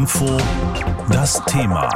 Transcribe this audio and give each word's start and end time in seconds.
Info 0.00 0.38
das 1.12 1.44
Thema. 1.44 1.90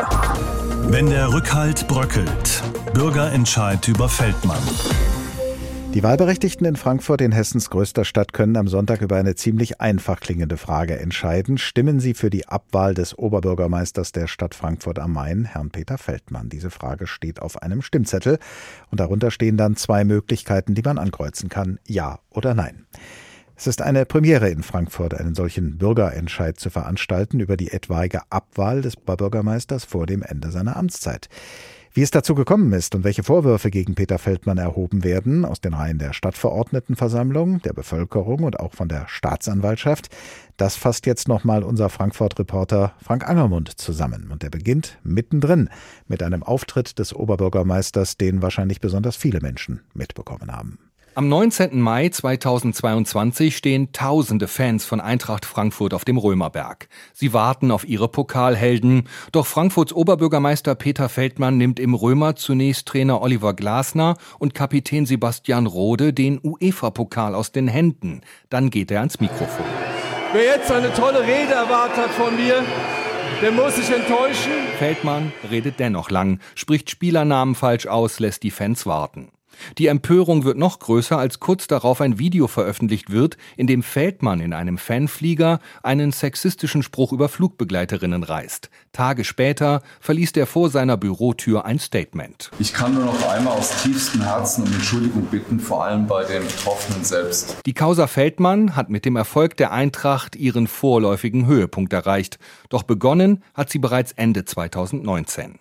Wenn 0.91 1.09
der 1.09 1.33
Rückhalt 1.33 1.89
bröckelt. 1.89 2.63
Bürgerentscheid 2.93 3.89
über 3.89 4.11
Feldmann. 4.11 4.61
Die 5.95 6.03
Wahlberechtigten 6.03 6.67
in 6.67 6.77
Frankfurt, 6.77 7.23
in 7.23 7.33
Hessens 7.33 7.71
größter 7.71 8.05
Stadt, 8.05 8.35
können 8.35 8.59
am 8.59 8.69
Sonntag 8.69 9.01
über 9.01 9.17
eine 9.17 9.37
ziemlich 9.37 9.81
einfach 9.81 10.21
klingende 10.21 10.59
Frage 10.59 10.99
entscheiden. 10.99 11.57
Stimmen 11.57 11.99
sie 11.99 12.13
für 12.13 12.29
die 12.29 12.47
Abwahl 12.47 12.93
des 12.93 13.17
Oberbürgermeisters 13.17 14.13
der 14.13 14.27
Stadt 14.27 14.55
Frankfurt 14.55 14.99
am 14.99 15.15
Main, 15.15 15.47
Herrn 15.47 15.71
Peter 15.71 15.97
Feldmann? 15.97 16.51
Diese 16.51 16.69
Frage 16.69 17.07
steht 17.07 17.41
auf 17.41 17.63
einem 17.63 17.81
Stimmzettel 17.81 18.39
und 18.91 19.01
darunter 19.01 19.31
stehen 19.31 19.57
dann 19.57 19.77
zwei 19.77 20.05
Möglichkeiten, 20.05 20.75
die 20.75 20.83
man 20.83 20.99
ankreuzen 20.99 21.49
kann. 21.49 21.79
Ja 21.87 22.19
oder 22.29 22.53
nein. 22.53 22.85
Es 23.57 23.69
ist 23.69 23.83
eine 23.83 24.05
Premiere 24.05 24.49
in 24.51 24.63
Frankfurt, 24.65 25.15
einen 25.15 25.35
solchen 25.35 25.79
Bürgerentscheid 25.79 26.59
zu 26.59 26.71
veranstalten 26.71 27.39
über 27.39 27.57
die 27.57 27.71
etwaige 27.71 28.23
Abwahl 28.31 28.83
des 28.83 28.97
Bürgermeisters 28.97 29.85
vor 29.85 30.07
dem 30.07 30.23
Ende 30.23 30.51
seiner 30.51 30.77
Amtszeit. 30.77 31.29
Wie 31.97 32.03
es 32.03 32.11
dazu 32.11 32.35
gekommen 32.35 32.73
ist 32.73 32.97
und 32.97 33.05
welche 33.05 33.23
Vorwürfe 33.23 33.71
gegen 33.71 33.95
Peter 33.95 34.19
Feldmann 34.19 34.59
erhoben 34.59 35.05
werden, 35.05 35.45
aus 35.45 35.61
den 35.61 35.75
Reihen 35.75 36.01
der 36.01 36.13
Stadtverordnetenversammlung, 36.13 37.63
der 37.63 37.73
Bevölkerung 37.73 38.43
und 38.43 38.59
auch 38.59 38.75
von 38.75 38.89
der 38.89 39.07
Staatsanwaltschaft, 39.07 40.09
das 40.57 40.75
fasst 40.75 41.07
jetzt 41.07 41.29
nochmal 41.29 41.63
unser 41.63 41.91
Frankfurt-Reporter 41.91 42.95
Frank 43.01 43.29
Angermund 43.29 43.79
zusammen. 43.79 44.31
Und 44.33 44.43
er 44.43 44.51
beginnt 44.51 44.99
mittendrin 45.05 45.71
mit 46.09 46.25
einem 46.25 46.43
Auftritt 46.43 46.99
des 46.99 47.15
Oberbürgermeisters, 47.15 48.17
den 48.17 48.43
wahrscheinlich 48.43 48.81
besonders 48.81 49.15
viele 49.15 49.39
Menschen 49.39 49.83
mitbekommen 49.95 50.51
haben. 50.51 50.84
Am 51.17 51.29
19. 51.29 51.81
Mai 51.81 52.09
2022 52.09 53.57
stehen 53.57 53.93
tausende 53.93 54.49
Fans 54.49 54.85
von 54.85 55.01
Eintracht 55.01 55.45
Frankfurt 55.45 55.95
auf 55.95 56.05
dem 56.05 56.19
Römerberg. 56.19 56.89
Sie 57.13 57.33
warten 57.33 57.71
auf 57.71 57.87
ihre 57.87 58.09
Pokalhelden. 58.09 59.09
Doch 59.31 59.47
Frankfurts 59.47 59.93
Oberbürgermeister 59.93 60.75
Peter 60.75 61.09
Feldmann 61.09 61.57
nimmt 61.57 61.79
im 61.79 61.95
Römer 61.95 62.35
zunächst 62.35 62.89
Trainer 62.89 63.23
Oliver 63.23 63.55
Glasner 63.55 64.17
und 64.41 64.55
Kapitän 64.55 65.07
Sebastian 65.07 65.67
Rode 65.67 66.13
den 66.13 66.41
UEFA-Pokal 66.43 67.37
aus 67.37 67.53
den 67.53 67.69
Händen. 67.69 68.23
Dann 68.51 68.71
geht 68.71 68.91
er 68.91 68.99
ans 68.99 69.21
Mikrofon. 69.21 69.67
Wer 70.33 70.57
jetzt 70.57 70.73
eine 70.73 70.93
tolle 70.95 71.21
Rede 71.21 71.55
erwartet 71.55 71.97
hat 71.97 72.11
von 72.11 72.35
mir, 72.35 72.65
der 73.41 73.53
muss 73.53 73.77
sich 73.77 73.89
enttäuschen. 73.89 74.51
Feldmann 74.81 75.33
redet 75.49 75.79
dennoch 75.79 76.11
lang, 76.11 76.41
spricht 76.57 76.91
Spielernamen 76.91 77.55
falsch 77.55 77.87
aus, 77.87 78.19
lässt 78.19 78.43
die 78.43 78.51
Fans 78.51 78.85
warten. 78.85 79.29
Die 79.79 79.87
Empörung 79.87 80.45
wird 80.45 80.59
noch 80.59 80.79
größer, 80.79 81.19
als 81.19 81.41
kurz 81.41 81.67
darauf 81.67 82.01
ein 82.01 82.19
Video 82.19 82.47
veröffentlicht 82.47 83.11
wird, 83.11 83.37
in 83.57 83.67
dem 83.67 83.83
Feldmann 83.83 84.41
in 84.41 84.53
einem 84.53 84.79
Fanflieger 84.79 85.61
einen 85.83 86.13
sexistischen 86.13 86.83
Spruch 86.83 87.13
über 87.13 87.29
Flugbegleiterinnen 87.29 88.23
reißt. 88.23 88.71
Tage 88.93 89.25
später 89.25 89.83
verließ 90.01 90.33
er 90.37 90.47
vor 90.47 90.71
seiner 90.71 90.97
Bürotür 90.97 91.65
ein 91.65 91.79
Statement. 91.79 92.51
Ich 92.59 92.73
kann 92.73 92.95
nur 92.95 93.05
noch 93.05 93.29
einmal 93.29 93.55
aus 93.55 93.83
tiefstem 93.83 94.23
Herzen 94.23 94.65
um 94.65 94.73
Entschuldigung 94.73 95.27
bitten, 95.27 95.61
vor 95.61 95.85
allem 95.85 96.07
bei 96.07 96.25
den 96.25 96.43
Betroffenen 96.43 97.05
selbst. 97.05 97.57
Die 97.67 97.75
Causa 97.75 98.07
Feldmann 98.07 98.77
hat 98.77 98.91
mit 98.91 99.05
dem 99.05 99.17
Erfolg 99.17 99.57
der 99.57 99.73
Eintracht 99.73 100.37
ihren 100.37 100.67
vorläufigen 100.67 101.47
Höhepunkt 101.47 101.93
erreicht. 101.93 102.39
Doch 102.69 102.83
begonnen 102.83 103.43
hat 103.55 103.71
sie 103.71 103.79
bereits 103.79 104.13
Ende 104.13 104.45
2019. 104.45 105.59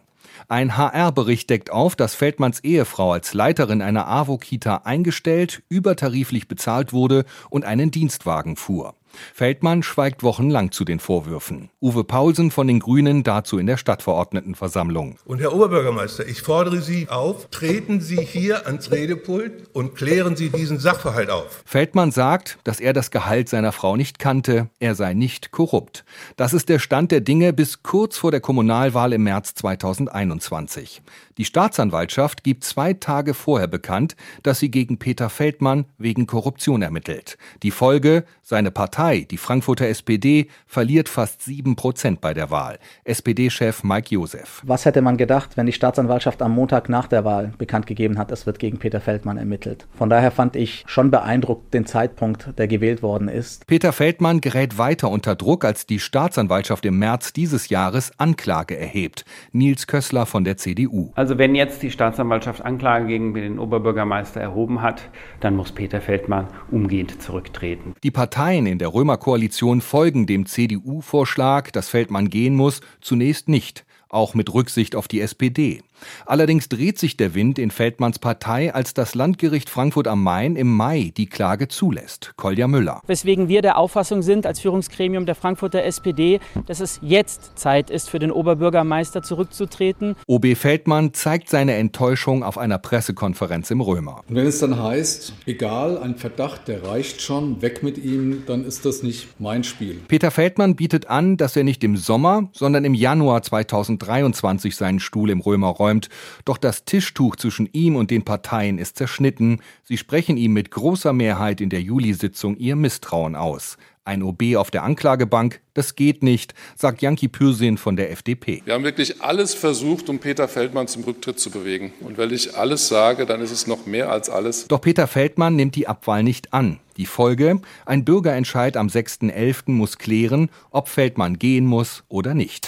Ein 0.47 0.77
HR-Bericht 0.77 1.49
deckt 1.49 1.71
auf, 1.71 1.95
dass 1.95 2.15
Feldmanns 2.15 2.59
Ehefrau 2.61 3.13
als 3.13 3.33
Leiterin 3.33 3.81
einer 3.81 4.07
AWO-Kita 4.07 4.81
eingestellt, 4.83 5.63
übertariflich 5.69 6.47
bezahlt 6.47 6.93
wurde 6.93 7.25
und 7.49 7.65
einen 7.65 7.91
Dienstwagen 7.91 8.55
fuhr. 8.55 8.95
Feldmann 9.33 9.83
schweigt 9.83 10.23
wochenlang 10.23 10.71
zu 10.71 10.85
den 10.85 10.99
Vorwürfen. 10.99 11.69
Uwe 11.81 12.03
Paulsen 12.03 12.51
von 12.51 12.67
den 12.67 12.79
Grünen 12.79 13.23
dazu 13.23 13.57
in 13.57 13.67
der 13.67 13.77
Stadtverordnetenversammlung. 13.77 15.17
Und 15.25 15.39
Herr 15.39 15.53
Oberbürgermeister, 15.53 16.27
ich 16.27 16.41
fordere 16.41 16.81
Sie 16.81 17.09
auf, 17.09 17.49
treten 17.49 18.01
Sie 18.01 18.21
hier 18.23 18.65
ans 18.67 18.91
Redepult 18.91 19.69
und 19.73 19.95
klären 19.95 20.35
Sie 20.35 20.49
diesen 20.49 20.79
Sachverhalt 20.79 21.29
auf. 21.29 21.63
Feldmann 21.65 22.11
sagt, 22.11 22.57
dass 22.63 22.79
er 22.79 22.93
das 22.93 23.11
Gehalt 23.11 23.49
seiner 23.49 23.71
Frau 23.71 23.95
nicht 23.95 24.19
kannte, 24.19 24.69
er 24.79 24.95
sei 24.95 25.13
nicht 25.13 25.51
korrupt. 25.51 26.05
Das 26.35 26.53
ist 26.53 26.69
der 26.69 26.79
Stand 26.79 27.11
der 27.11 27.21
Dinge 27.21 27.53
bis 27.53 27.83
kurz 27.83 28.17
vor 28.17 28.31
der 28.31 28.41
Kommunalwahl 28.41 29.13
im 29.13 29.23
März 29.23 29.55
2021. 29.55 31.01
Die 31.37 31.45
Staatsanwaltschaft 31.45 32.43
gibt 32.43 32.63
zwei 32.63 32.93
Tage 32.93 33.33
vorher 33.33 33.67
bekannt, 33.67 34.15
dass 34.43 34.59
sie 34.59 34.69
gegen 34.69 34.99
Peter 34.99 35.29
Feldmann 35.29 35.85
wegen 35.97 36.27
Korruption 36.27 36.81
ermittelt. 36.81 37.37
Die 37.63 37.71
Folge, 37.71 38.25
seine 38.43 38.69
Partei, 38.69 39.02
die 39.11 39.37
Frankfurter 39.37 39.87
SPD, 39.87 40.47
verliert 40.65 41.09
fast 41.09 41.41
sieben 41.41 41.75
Prozent 41.75 42.21
bei 42.21 42.33
der 42.33 42.49
Wahl. 42.49 42.79
SPD-Chef 43.03 43.83
Mike 43.83 44.15
Josef. 44.15 44.61
Was 44.65 44.85
hätte 44.85 45.01
man 45.01 45.17
gedacht, 45.17 45.57
wenn 45.57 45.65
die 45.65 45.73
Staatsanwaltschaft 45.73 46.41
am 46.41 46.53
Montag 46.53 46.87
nach 46.87 47.07
der 47.07 47.25
Wahl 47.25 47.51
bekannt 47.57 47.85
gegeben 47.85 48.17
hat, 48.17 48.31
es 48.31 48.45
wird 48.45 48.59
gegen 48.59 48.79
Peter 48.79 49.01
Feldmann 49.01 49.37
ermittelt? 49.37 49.87
Von 49.93 50.09
daher 50.09 50.31
fand 50.31 50.55
ich 50.55 50.83
schon 50.87 51.11
beeindruckt 51.11 51.73
den 51.73 51.85
Zeitpunkt, 51.85 52.57
der 52.57 52.67
gewählt 52.67 53.03
worden 53.03 53.27
ist. 53.27 53.67
Peter 53.67 53.91
Feldmann 53.91 54.39
gerät 54.39 54.77
weiter 54.77 55.09
unter 55.09 55.35
Druck, 55.35 55.65
als 55.65 55.85
die 55.85 55.99
Staatsanwaltschaft 55.99 56.85
im 56.85 56.97
März 56.97 57.33
dieses 57.33 57.69
Jahres 57.69 58.11
Anklage 58.17 58.77
erhebt. 58.77 59.25
Nils 59.51 59.85
Kössler 59.85 60.25
von 60.25 60.45
der 60.45 60.55
CDU. 60.55 61.11
Also 61.15 61.37
wenn 61.37 61.55
jetzt 61.55 61.83
die 61.83 61.91
Staatsanwaltschaft 61.91 62.63
Anklage 62.63 63.07
gegen 63.07 63.33
den 63.33 63.59
Oberbürgermeister 63.59 64.39
erhoben 64.39 64.81
hat, 64.81 65.09
dann 65.41 65.55
muss 65.55 65.73
Peter 65.73 65.99
Feldmann 65.99 66.47
umgehend 66.71 67.21
zurücktreten. 67.21 67.95
Die 68.03 68.11
Parteien 68.11 68.65
in 68.65 68.79
der 68.79 68.92
Römer-Koalition 68.93 69.81
folgen 69.81 70.27
dem 70.27 70.45
CDU-Vorschlag, 70.45 71.71
dass 71.71 71.89
Feldmann 71.89 72.29
gehen 72.29 72.55
muss, 72.55 72.81
zunächst 73.01 73.49
nicht 73.49 73.85
auch 74.13 74.33
mit 74.33 74.53
Rücksicht 74.53 74.95
auf 74.95 75.07
die 75.07 75.21
SPD. 75.21 75.81
Allerdings 76.25 76.69
dreht 76.69 76.99
sich 76.99 77.17
der 77.17 77.33
Wind 77.35 77.59
in 77.59 77.71
Feldmanns 77.71 78.19
Partei, 78.19 78.73
als 78.73 78.93
das 78.93 79.15
Landgericht 79.15 79.69
Frankfurt 79.69 80.07
am 80.07 80.23
Main 80.23 80.55
im 80.55 80.71
Mai 80.71 81.11
die 81.15 81.27
Klage 81.27 81.67
zulässt. 81.67 82.33
Kolja 82.35 82.67
Müller. 82.67 83.01
Weswegen 83.07 83.47
wir 83.47 83.61
der 83.61 83.77
Auffassung 83.77 84.21
sind, 84.21 84.45
als 84.45 84.59
Führungsgremium 84.59 85.25
der 85.25 85.35
Frankfurter 85.35 85.83
SPD, 85.83 86.39
dass 86.65 86.79
es 86.79 86.99
jetzt 87.01 87.57
Zeit 87.57 87.89
ist, 87.89 88.09
für 88.09 88.19
den 88.19 88.31
Oberbürgermeister 88.31 89.21
zurückzutreten. 89.23 90.15
OB 90.27 90.55
Feldmann 90.55 91.13
zeigt 91.13 91.49
seine 91.49 91.75
Enttäuschung 91.75 92.43
auf 92.43 92.57
einer 92.57 92.77
Pressekonferenz 92.77 93.71
im 93.71 93.81
Römer. 93.81 94.21
Und 94.27 94.35
wenn 94.35 94.47
es 94.47 94.59
dann 94.59 94.81
heißt, 94.81 95.33
egal, 95.45 95.97
ein 95.97 96.15
Verdacht, 96.15 96.67
der 96.67 96.85
reicht 96.85 97.21
schon, 97.21 97.61
weg 97.61 97.83
mit 97.83 97.97
ihm, 97.97 98.43
dann 98.45 98.65
ist 98.65 98.85
das 98.85 99.03
nicht 99.03 99.39
mein 99.39 99.63
Spiel. 99.63 100.01
Peter 100.07 100.31
Feldmann 100.31 100.75
bietet 100.75 101.07
an, 101.09 101.37
dass 101.37 101.55
er 101.55 101.63
nicht 101.63 101.83
im 101.83 101.97
Sommer, 101.97 102.49
sondern 102.53 102.85
im 102.85 102.93
Januar 102.93 103.41
2020 103.41 104.02
2023 104.03 104.75
seinen 104.75 104.99
Stuhl 104.99 105.29
im 105.29 105.39
Römer 105.39 105.69
räumt. 105.69 106.09
Doch 106.45 106.57
das 106.57 106.85
Tischtuch 106.85 107.35
zwischen 107.35 107.69
ihm 107.71 107.95
und 107.95 108.11
den 108.11 108.23
Parteien 108.23 108.77
ist 108.77 108.97
zerschnitten. 108.97 109.61
Sie 109.83 109.97
sprechen 109.97 110.37
ihm 110.37 110.53
mit 110.53 110.71
großer 110.71 111.13
Mehrheit 111.13 111.61
in 111.61 111.69
der 111.69 111.81
Juli-Sitzung 111.81 112.57
ihr 112.57 112.75
Misstrauen 112.75 113.35
aus. 113.35 113.77
Ein 114.05 114.21
OB 114.21 114.57
auf 114.57 114.69
der 114.69 114.83
Anklagebank, 114.83 115.61
das 115.73 115.95
geht 115.95 116.23
nicht, 116.23 116.53
sagt 116.75 117.01
Janki 117.01 117.29
Pürsin 117.29 117.77
von 117.77 117.95
der 117.95 118.11
FDP. 118.11 118.61
Wir 118.65 118.73
haben 118.73 118.83
wirklich 118.83 119.21
alles 119.21 119.53
versucht, 119.53 120.09
um 120.09 120.19
Peter 120.19 120.49
Feldmann 120.49 120.89
zum 120.89 121.05
Rücktritt 121.05 121.39
zu 121.39 121.49
bewegen. 121.49 121.93
Und 122.01 122.17
wenn 122.17 122.33
ich 122.33 122.57
alles 122.57 122.89
sage, 122.89 123.25
dann 123.25 123.39
ist 123.39 123.51
es 123.51 123.65
noch 123.65 123.85
mehr 123.85 124.11
als 124.11 124.29
alles. 124.29 124.67
Doch 124.67 124.81
Peter 124.81 125.07
Feldmann 125.07 125.55
nimmt 125.55 125.75
die 125.77 125.87
Abwahl 125.87 126.21
nicht 126.21 126.53
an. 126.53 126.81
Die 126.97 127.05
Folge? 127.05 127.61
Ein 127.85 128.03
Bürgerentscheid 128.03 128.75
am 128.75 128.87
6.11. 128.87 129.71
muss 129.71 129.97
klären, 129.97 130.49
ob 130.69 130.89
Feldmann 130.89 131.39
gehen 131.39 131.65
muss 131.65 132.03
oder 132.09 132.33
nicht. 132.33 132.67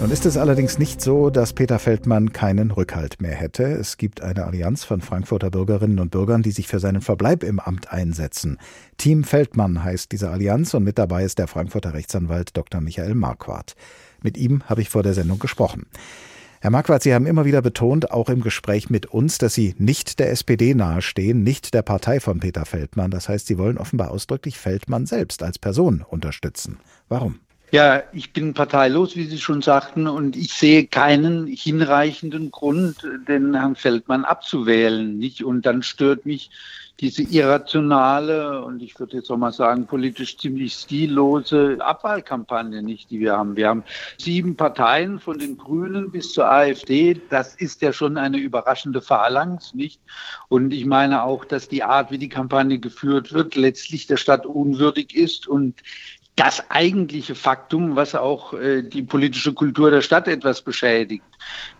Nun 0.00 0.12
ist 0.12 0.26
es 0.26 0.36
allerdings 0.36 0.78
nicht 0.78 1.00
so, 1.00 1.28
dass 1.28 1.52
Peter 1.52 1.80
Feldmann 1.80 2.32
keinen 2.32 2.70
Rückhalt 2.70 3.20
mehr 3.20 3.34
hätte. 3.34 3.64
Es 3.64 3.96
gibt 3.96 4.22
eine 4.22 4.44
Allianz 4.44 4.84
von 4.84 5.00
Frankfurter 5.00 5.50
Bürgerinnen 5.50 5.98
und 5.98 6.12
Bürgern, 6.12 6.42
die 6.42 6.52
sich 6.52 6.68
für 6.68 6.78
seinen 6.78 7.00
Verbleib 7.00 7.42
im 7.42 7.58
Amt 7.58 7.92
einsetzen. 7.92 8.58
Team 8.96 9.24
Feldmann 9.24 9.82
heißt 9.82 10.12
diese 10.12 10.30
Allianz 10.30 10.72
und 10.74 10.84
mit 10.84 10.98
dabei 10.98 11.24
ist 11.24 11.40
der 11.40 11.48
Frankfurter 11.48 11.94
Rechtsanwalt 11.94 12.56
Dr. 12.56 12.80
Michael 12.80 13.16
Marquardt. 13.16 13.74
Mit 14.22 14.36
ihm 14.36 14.62
habe 14.66 14.82
ich 14.82 14.88
vor 14.88 15.02
der 15.02 15.14
Sendung 15.14 15.40
gesprochen. 15.40 15.86
Herr 16.60 16.70
Marquardt, 16.70 17.02
Sie 17.02 17.12
haben 17.12 17.26
immer 17.26 17.44
wieder 17.44 17.60
betont, 17.60 18.12
auch 18.12 18.28
im 18.28 18.40
Gespräch 18.40 18.90
mit 18.90 19.06
uns, 19.06 19.38
dass 19.38 19.54
Sie 19.54 19.74
nicht 19.78 20.20
der 20.20 20.30
SPD 20.30 20.74
nahestehen, 20.74 21.42
nicht 21.42 21.74
der 21.74 21.82
Partei 21.82 22.20
von 22.20 22.38
Peter 22.38 22.64
Feldmann. 22.64 23.10
Das 23.10 23.28
heißt, 23.28 23.48
Sie 23.48 23.58
wollen 23.58 23.78
offenbar 23.78 24.12
ausdrücklich 24.12 24.58
Feldmann 24.58 25.06
selbst 25.06 25.42
als 25.42 25.58
Person 25.58 26.04
unterstützen. 26.08 26.78
Warum? 27.08 27.40
Ja, 27.70 28.02
ich 28.12 28.32
bin 28.32 28.54
parteilos, 28.54 29.14
wie 29.14 29.24
Sie 29.24 29.38
schon 29.38 29.60
sagten, 29.60 30.06
und 30.06 30.36
ich 30.36 30.54
sehe 30.54 30.86
keinen 30.86 31.46
hinreichenden 31.46 32.50
Grund, 32.50 32.96
den 33.28 33.54
Herrn 33.54 33.76
Feldmann 33.76 34.24
abzuwählen. 34.24 35.18
Nicht? 35.18 35.44
Und 35.44 35.66
dann 35.66 35.82
stört 35.82 36.24
mich 36.24 36.50
diese 37.00 37.22
irrationale 37.22 38.64
und 38.64 38.82
ich 38.82 38.98
würde 38.98 39.18
jetzt 39.18 39.30
auch 39.30 39.36
mal 39.36 39.52
sagen 39.52 39.86
politisch 39.86 40.36
ziemlich 40.36 40.72
stillose 40.72 41.78
Abwahlkampagne 41.80 42.82
nicht, 42.82 43.10
die 43.10 43.20
wir 43.20 43.36
haben. 43.36 43.54
Wir 43.54 43.68
haben 43.68 43.84
sieben 44.16 44.56
Parteien 44.56 45.20
von 45.20 45.38
den 45.38 45.56
Grünen 45.56 46.10
bis 46.10 46.32
zur 46.32 46.50
AfD. 46.50 47.20
Das 47.30 47.54
ist 47.54 47.82
ja 47.82 47.92
schon 47.92 48.16
eine 48.16 48.38
überraschende 48.38 49.00
Phalanx, 49.00 49.74
nicht? 49.74 50.00
Und 50.48 50.72
ich 50.72 50.86
meine 50.86 51.22
auch, 51.22 51.44
dass 51.44 51.68
die 51.68 51.84
Art, 51.84 52.10
wie 52.10 52.18
die 52.18 52.28
Kampagne 52.28 52.80
geführt 52.80 53.32
wird, 53.32 53.54
letztlich 53.54 54.08
der 54.08 54.16
Stadt 54.16 54.44
unwürdig 54.44 55.14
ist 55.14 55.46
und 55.46 55.76
das 56.38 56.70
eigentliche 56.70 57.34
Faktum, 57.34 57.96
was 57.96 58.14
auch 58.14 58.54
äh, 58.54 58.82
die 58.82 59.02
politische 59.02 59.52
Kultur 59.52 59.90
der 59.90 60.02
Stadt 60.02 60.28
etwas 60.28 60.62
beschädigt. 60.62 61.24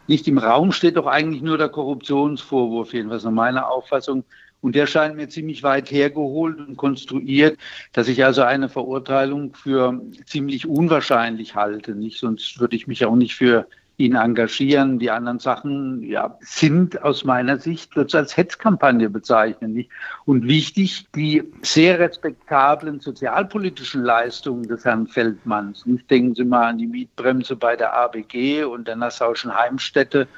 Nicht 0.09 0.27
im 0.27 0.39
Raum 0.39 0.73
steht 0.73 0.97
doch 0.97 1.07
eigentlich 1.07 1.43
nur 1.43 1.59
der 1.59 1.69
Korruptionsvorwurf, 1.69 2.93
jedenfalls 2.93 3.23
nach 3.23 3.31
meiner 3.31 3.71
Auffassung. 3.71 4.25
Und 4.61 4.75
der 4.75 4.89
scheint 4.89 5.15
mir 5.15 5.29
ziemlich 5.29 5.63
weit 5.63 5.93
hergeholt 5.93 6.59
und 6.59 6.77
konstruiert, 6.77 7.57
dass 7.93 8.09
ich 8.09 8.25
also 8.25 8.43
eine 8.43 8.69
Verurteilung 8.69 9.55
für 9.55 10.01
ziemlich 10.27 10.67
unwahrscheinlich 10.67 11.55
halte. 11.55 11.95
Nicht? 11.95 12.19
Sonst 12.19 12.59
würde 12.59 12.75
ich 12.75 12.89
mich 12.89 13.05
auch 13.05 13.15
nicht 13.15 13.37
für 13.37 13.69
ihn 13.99 14.15
engagieren. 14.15 14.99
Die 14.99 15.11
anderen 15.11 15.41
Sachen 15.41 16.03
ja, 16.03 16.39
sind 16.41 17.03
aus 17.03 17.25
meiner 17.25 17.59
Sicht 17.59 17.95
wird 17.97 18.15
als 18.15 18.37
Hetzkampagne 18.37 19.11
bezeichnen. 19.11 19.75
Nicht? 19.75 19.91
Und 20.25 20.47
wichtig, 20.47 21.07
die 21.15 21.43
sehr 21.63 21.99
respektablen 21.99 23.01
sozialpolitischen 23.01 24.03
Leistungen 24.03 24.63
des 24.63 24.85
Herrn 24.85 25.09
Feldmanns. 25.09 25.85
Nicht 25.85 26.11
denken 26.11 26.35
Sie 26.35 26.45
mal 26.45 26.69
an 26.69 26.79
die 26.79 26.87
Mietbremse 26.87 27.57
bei 27.57 27.77
der 27.77 27.93
ABG 27.93 28.65
und 28.65 28.89
der 28.89 28.97
Nassauischen 28.97 29.55
Heimstätte 29.55 30.29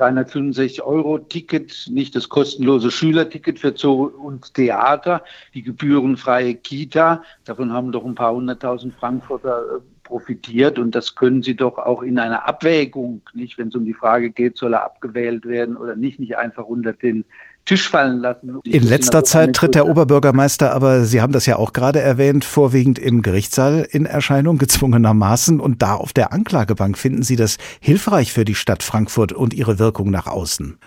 365 0.00 0.82
Euro 0.82 1.18
Ticket, 1.18 1.88
nicht 1.90 2.16
das 2.16 2.30
kostenlose 2.30 2.90
Schülerticket 2.90 3.58
für 3.58 3.76
Zoo 3.76 4.04
und 4.04 4.54
Theater, 4.54 5.22
die 5.52 5.62
gebührenfreie 5.62 6.54
Kita. 6.54 7.22
Davon 7.44 7.74
haben 7.74 7.92
doch 7.92 8.06
ein 8.06 8.14
paar 8.14 8.32
hunderttausend 8.32 8.94
Frankfurter 8.94 9.60
äh, 9.60 9.99
profitiert 10.10 10.78
und 10.78 10.94
das 10.94 11.14
können 11.14 11.42
Sie 11.42 11.54
doch 11.54 11.78
auch 11.78 12.02
in 12.02 12.18
einer 12.18 12.46
Abwägung, 12.48 13.22
nicht, 13.32 13.56
wenn 13.58 13.68
es 13.68 13.76
um 13.76 13.84
die 13.84 13.94
Frage 13.94 14.30
geht, 14.30 14.58
soll 14.58 14.74
er 14.74 14.84
abgewählt 14.84 15.46
werden 15.46 15.76
oder 15.76 15.94
nicht, 15.94 16.18
nicht 16.18 16.36
einfach 16.36 16.64
unter 16.64 16.92
den 16.92 17.24
Tisch 17.64 17.88
fallen 17.88 18.18
lassen. 18.18 18.58
In 18.64 18.82
letzter 18.82 19.22
Zeit 19.22 19.54
tritt 19.54 19.76
der 19.76 19.86
Oberbürgermeister, 19.86 20.74
aber 20.74 21.04
Sie 21.04 21.20
haben 21.20 21.32
das 21.32 21.46
ja 21.46 21.56
auch 21.56 21.72
gerade 21.72 22.00
erwähnt, 22.00 22.44
vorwiegend 22.44 22.98
im 22.98 23.22
Gerichtssaal 23.22 23.86
in 23.88 24.06
Erscheinung, 24.06 24.58
gezwungenermaßen. 24.58 25.60
Und 25.60 25.80
da 25.80 25.94
auf 25.94 26.12
der 26.12 26.32
Anklagebank 26.32 26.98
finden 26.98 27.22
Sie 27.22 27.36
das 27.36 27.58
hilfreich 27.80 28.32
für 28.32 28.44
die 28.44 28.56
Stadt 28.56 28.82
Frankfurt 28.82 29.32
und 29.32 29.54
ihre 29.54 29.78
Wirkung 29.78 30.10
nach 30.10 30.26
außen? 30.26 30.78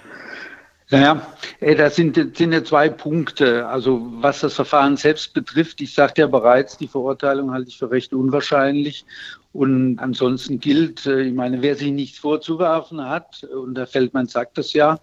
Naja, 0.89 1.25
äh, 1.59 1.75
das 1.75 1.95
sind, 1.95 2.38
sind 2.38 2.51
ja 2.51 2.63
zwei 2.63 2.89
Punkte. 2.89 3.68
Also 3.68 4.01
was 4.15 4.41
das 4.41 4.53
Verfahren 4.53 4.97
selbst 4.97 5.33
betrifft, 5.33 5.81
ich 5.81 5.94
sagte 5.94 6.21
ja 6.21 6.27
bereits, 6.27 6.77
die 6.77 6.88
Verurteilung 6.88 7.51
halte 7.51 7.69
ich 7.69 7.77
für 7.77 7.91
recht 7.91 8.13
unwahrscheinlich. 8.13 9.06
Und 9.53 10.00
ansonsten 10.00 10.59
gilt, 10.59 11.06
äh, 11.06 11.21
ich 11.21 11.33
meine, 11.33 11.62
wer 11.62 11.75
sich 11.75 11.91
nichts 11.91 12.18
vorzuwerfen 12.18 13.07
hat, 13.07 13.44
und 13.44 13.75
der 13.75 13.85
Feldmann 13.85 14.27
sagt 14.27 14.57
das 14.57 14.74
ja, 14.74 15.00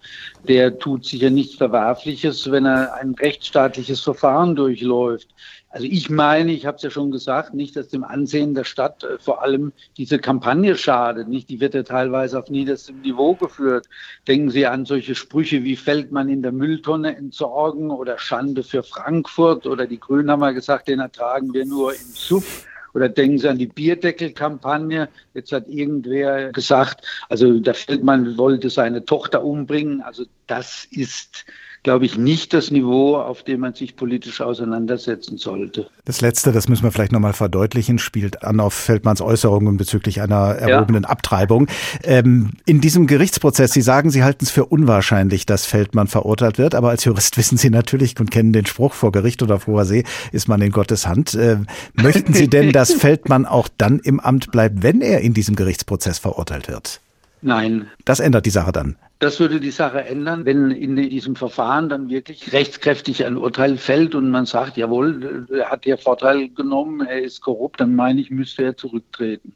der 0.47 0.77
tut 0.79 1.05
sicher 1.05 1.31
nichts 1.31 1.55
Verwerfliches, 1.55 2.50
wenn 2.50 2.67
er 2.67 2.94
ein 2.94 3.15
rechtsstaatliches 3.15 4.00
Verfahren 4.00 4.56
durchläuft. 4.56 5.29
Also 5.72 5.87
ich 5.87 6.11
meine, 6.11 6.52
ich 6.52 6.67
habe 6.67 6.76
es 6.78 6.82
ja 6.82 6.90
schon 6.90 7.12
gesagt, 7.12 7.55
nicht, 7.55 7.76
dass 7.76 7.88
dem 7.88 8.02
Ansehen 8.02 8.55
der 8.55 8.64
Stadt 8.64 9.05
äh, 9.05 9.19
vor 9.19 9.43
allem 9.43 9.72
diese 9.96 10.19
Kampagne 10.19 10.76
schadet. 10.76 11.28
Nicht, 11.28 11.49
die 11.49 11.61
wird 11.61 11.75
ja 11.75 11.84
teilweise 11.84 12.40
auf 12.40 12.50
niederstem 12.50 13.00
Niveau 13.02 13.34
geführt. 13.37 13.88
Denken 14.26 14.50
Sie 14.50 14.67
an 14.67 14.84
solche 14.84 15.14
Sprüche 15.14 15.62
wie 15.62 15.76
Feldmann 15.76 16.28
in 16.28 16.43
der 16.43 16.50
Mülltonne 16.50 17.17
entsorgen 17.17 17.90
oder 17.90 18.19
Schande 18.19 18.64
für 18.64 18.82
Frankfurt 18.82 19.64
oder 19.64 19.87
die 19.87 20.00
Grünen 20.00 20.31
haben 20.31 20.43
ja 20.43 20.50
gesagt, 20.50 20.88
den 20.88 20.99
ertragen 20.99 21.55
wir 21.55 21.64
nur 21.64 21.93
im 21.93 22.00
Suff. 22.14 22.66
Oder 22.93 23.08
denken 23.08 23.38
Sie 23.38 23.49
an 23.49 23.58
die 23.58 23.69
Bierdeckelkampagne. 23.69 25.08
Jetzt 25.34 25.52
hat 25.52 25.69
irgendwer 25.69 26.50
gesagt, 26.50 27.06
also 27.28 27.61
der 27.61 27.75
Feldmann 27.75 28.37
wollte 28.37 28.70
seine 28.70 29.05
Tochter 29.05 29.44
umbringen. 29.44 30.00
Also 30.00 30.25
das 30.49 30.88
ist 30.90 31.44
glaube 31.82 32.05
ich, 32.05 32.19
nicht 32.19 32.53
das 32.53 32.71
Niveau, 32.71 33.17
auf 33.17 33.43
dem 33.43 33.61
man 33.61 33.75
sich 33.75 33.97
politisch 33.97 34.41
auseinandersetzen 34.41 35.38
sollte. 35.38 35.88
Das 36.05 36.21
Letzte, 36.21 36.53
das 36.53 36.69
müssen 36.69 36.82
wir 36.82 36.93
vielleicht 36.93 37.12
nochmal 37.12 37.32
verdeutlichen, 37.32 37.99
spielt 37.99 38.44
an 38.44 38.61
auf 38.61 38.75
Feldmanns 38.75 39.23
Äußerungen 39.23 39.79
bezüglich 39.79 40.21
einer 40.21 40.55
erhobenen 40.55 41.05
ja. 41.05 41.09
Abtreibung. 41.09 41.69
Ähm, 42.03 42.50
in 42.67 42.81
diesem 42.81 43.06
Gerichtsprozess, 43.06 43.73
Sie 43.73 43.81
sagen, 43.81 44.11
Sie 44.11 44.23
halten 44.23 44.44
es 44.44 44.50
für 44.50 44.67
unwahrscheinlich, 44.67 45.47
dass 45.47 45.65
Feldmann 45.65 46.06
verurteilt 46.06 46.59
wird, 46.59 46.75
aber 46.75 46.91
als 46.91 47.05
Jurist 47.05 47.37
wissen 47.38 47.56
Sie 47.56 47.71
natürlich 47.71 48.19
und 48.21 48.31
kennen 48.31 48.53
den 48.53 48.67
Spruch, 48.67 48.93
vor 48.93 49.12
Gericht 49.12 49.43
oder 49.43 49.61
vor 49.61 49.85
See 49.87 50.05
ist 50.33 50.49
man 50.49 50.61
in 50.61 50.73
Gottes 50.73 51.06
Hand. 51.06 51.35
Äh, 51.35 51.59
möchten 51.94 52.35
Sie 52.35 52.49
denn, 52.49 52.73
dass 52.73 52.93
Feldmann 52.93 53.47
auch 53.47 53.69
dann 53.79 54.00
im 54.00 54.21
Amt 54.21 54.50
bleibt, 54.50 54.83
wenn 54.83 55.00
er 55.00 55.21
in 55.21 55.33
diesem 55.33 55.56
Gerichtsprozess 55.56 56.19
verurteilt 56.19 56.69
wird? 56.69 57.00
Nein. 57.41 57.87
Das 58.05 58.21
ändert 58.21 58.44
die 58.44 58.50
Sache 58.50 58.73
dann. 58.73 58.97
Das 59.20 59.38
würde 59.38 59.61
die 59.61 59.70
Sache 59.70 60.02
ändern, 60.06 60.46
wenn 60.46 60.70
in 60.70 60.96
diesem 60.96 61.37
Verfahren 61.37 61.90
dann 61.90 62.08
wirklich 62.08 62.55
rechtskräftig 62.55 63.26
ein 63.26 63.37
Urteil 63.37 63.76
fällt 63.76 64.14
und 64.14 64.31
man 64.31 64.46
sagt, 64.46 64.78
jawohl, 64.78 65.46
er 65.52 65.70
hat 65.70 65.84
hier 65.84 65.99
Vorteil 65.99 66.49
genommen, 66.49 67.06
er 67.06 67.20
ist 67.20 67.43
korrupt, 67.43 67.82
dann 67.82 67.94
meine 67.94 68.19
ich, 68.22 68.31
müsste 68.31 68.64
er 68.64 68.78
zurücktreten. 68.78 69.52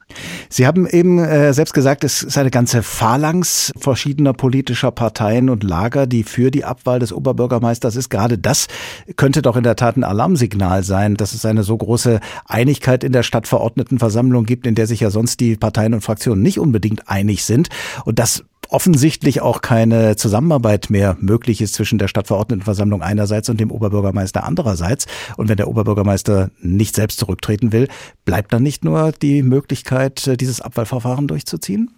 Sie 0.51 0.67
haben 0.67 0.87
eben 0.87 1.19
äh, 1.19 1.55
selbst 1.55 1.73
gesagt, 1.73 2.05
es 2.05 2.23
ist 2.23 2.37
eine 2.37 2.51
ganze 2.51 2.83
Phalanx 2.83 3.73
verschiedener 3.79 4.35
politischer 4.35 4.91
Parteien 4.91 5.49
und 5.49 5.65
Lager, 5.65 6.07
die 6.07 6.25
für 6.25 6.51
die 6.51 6.65
Abwahl 6.65 6.99
des 6.99 7.15
Oberbürgermeisters 7.15 7.97
ist. 7.97 8.11
Gerade 8.11 8.37
das 8.37 8.69
könnte 9.17 9.41
doch 9.41 9.57
in 9.57 9.63
der 9.63 9.77
Tat 9.77 9.97
ein 9.97 10.05
Alarmsignal 10.05 10.83
sein, 10.83 11.15
dass 11.15 11.33
es 11.33 11.47
eine 11.47 11.63
so 11.63 11.75
große 11.75 12.21
Einigkeit 12.45 13.03
in 13.03 13.13
der 13.13 13.23
Stadtverordnetenversammlung 13.23 14.45
gibt, 14.45 14.67
in 14.67 14.75
der 14.75 14.87
sich 14.87 15.01
ja 15.01 15.09
sonst 15.09 15.41
die 15.41 15.57
Parteien 15.57 15.95
und 15.95 16.03
Fraktionen 16.03 16.43
nicht 16.43 16.59
unbedingt 16.59 17.09
einig 17.09 17.45
sind. 17.45 17.71
Und 18.05 18.19
das 18.19 18.45
offensichtlich 18.69 19.41
auch 19.41 19.61
keine 19.61 20.17
Zusammenarbeit 20.17 20.91
mehr 20.91 21.17
möglich 21.21 21.61
ist 21.61 21.75
zwischen 21.75 21.99
der 21.99 22.09
Stadtverordnetenversammlung 22.09 23.03
einerseits 23.03 23.49
und 23.49 23.61
dem 23.61 23.71
Oberbürgermeister 23.71 24.45
andererseits. 24.45 25.07
Und 25.37 25.49
wenn 25.49 25.57
der 25.57 25.69
Oberbürgermeister 25.69 26.51
nicht 26.61 26.95
selbst 26.95 27.19
zurücktreten 27.19 27.73
will, 27.73 27.89
bleibt 28.25 28.53
dann 28.53 28.63
nicht 28.63 28.85
nur 28.85 29.13
die 29.13 29.43
Möglichkeit, 29.43 30.41
dieses 30.41 30.61
Abwahlverfahren 30.61 31.27
durchzuziehen? 31.27 31.91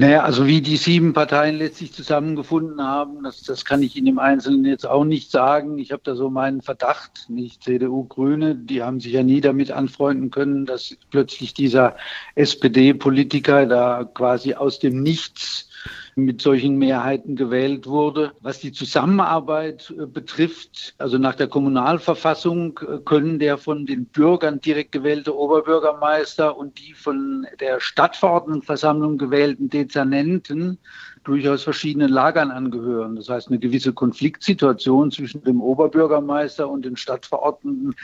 Naja, 0.00 0.22
also 0.22 0.46
wie 0.46 0.62
die 0.62 0.78
sieben 0.78 1.12
Parteien 1.12 1.56
letztlich 1.56 1.92
zusammengefunden 1.92 2.80
haben, 2.80 3.22
das, 3.22 3.42
das 3.42 3.66
kann 3.66 3.82
ich 3.82 3.96
Ihnen 3.96 4.06
im 4.06 4.18
Einzelnen 4.18 4.64
jetzt 4.64 4.86
auch 4.86 5.04
nicht 5.04 5.30
sagen. 5.30 5.78
Ich 5.78 5.92
habe 5.92 6.00
da 6.02 6.14
so 6.14 6.30
meinen 6.30 6.62
Verdacht, 6.62 7.26
nicht 7.28 7.64
CDU, 7.64 8.04
Grüne, 8.04 8.54
die 8.54 8.82
haben 8.82 9.00
sich 9.00 9.12
ja 9.12 9.22
nie 9.22 9.42
damit 9.42 9.72
anfreunden 9.72 10.30
können, 10.30 10.64
dass 10.64 10.96
plötzlich 11.10 11.52
dieser 11.52 11.96
SPD-Politiker 12.34 13.66
da 13.66 14.04
quasi 14.04 14.54
aus 14.54 14.78
dem 14.78 15.02
Nichts 15.02 15.68
mit 16.24 16.42
solchen 16.42 16.76
Mehrheiten 16.78 17.36
gewählt 17.36 17.86
wurde. 17.86 18.32
Was 18.40 18.60
die 18.60 18.72
Zusammenarbeit 18.72 19.92
äh, 19.96 20.06
betrifft, 20.06 20.94
also 20.98 21.18
nach 21.18 21.34
der 21.34 21.48
Kommunalverfassung 21.48 22.78
äh, 22.80 22.98
können 23.04 23.38
der 23.38 23.58
von 23.58 23.86
den 23.86 24.06
Bürgern 24.06 24.60
direkt 24.60 24.92
gewählte 24.92 25.36
Oberbürgermeister 25.36 26.56
und 26.56 26.78
die 26.78 26.94
von 26.94 27.46
der 27.60 27.80
Stadtverordnetenversammlung 27.80 29.18
gewählten 29.18 29.68
Dezernenten 29.68 30.78
durchaus 31.24 31.64
verschiedenen 31.64 32.10
Lagern 32.10 32.50
angehören. 32.50 33.16
Das 33.16 33.28
heißt, 33.28 33.48
eine 33.48 33.58
gewisse 33.58 33.92
Konfliktsituation 33.92 35.10
zwischen 35.10 35.44
dem 35.44 35.60
Oberbürgermeister 35.60 36.68
und 36.68 36.84
den 36.84 36.96
Stadtverordneten 36.96 37.94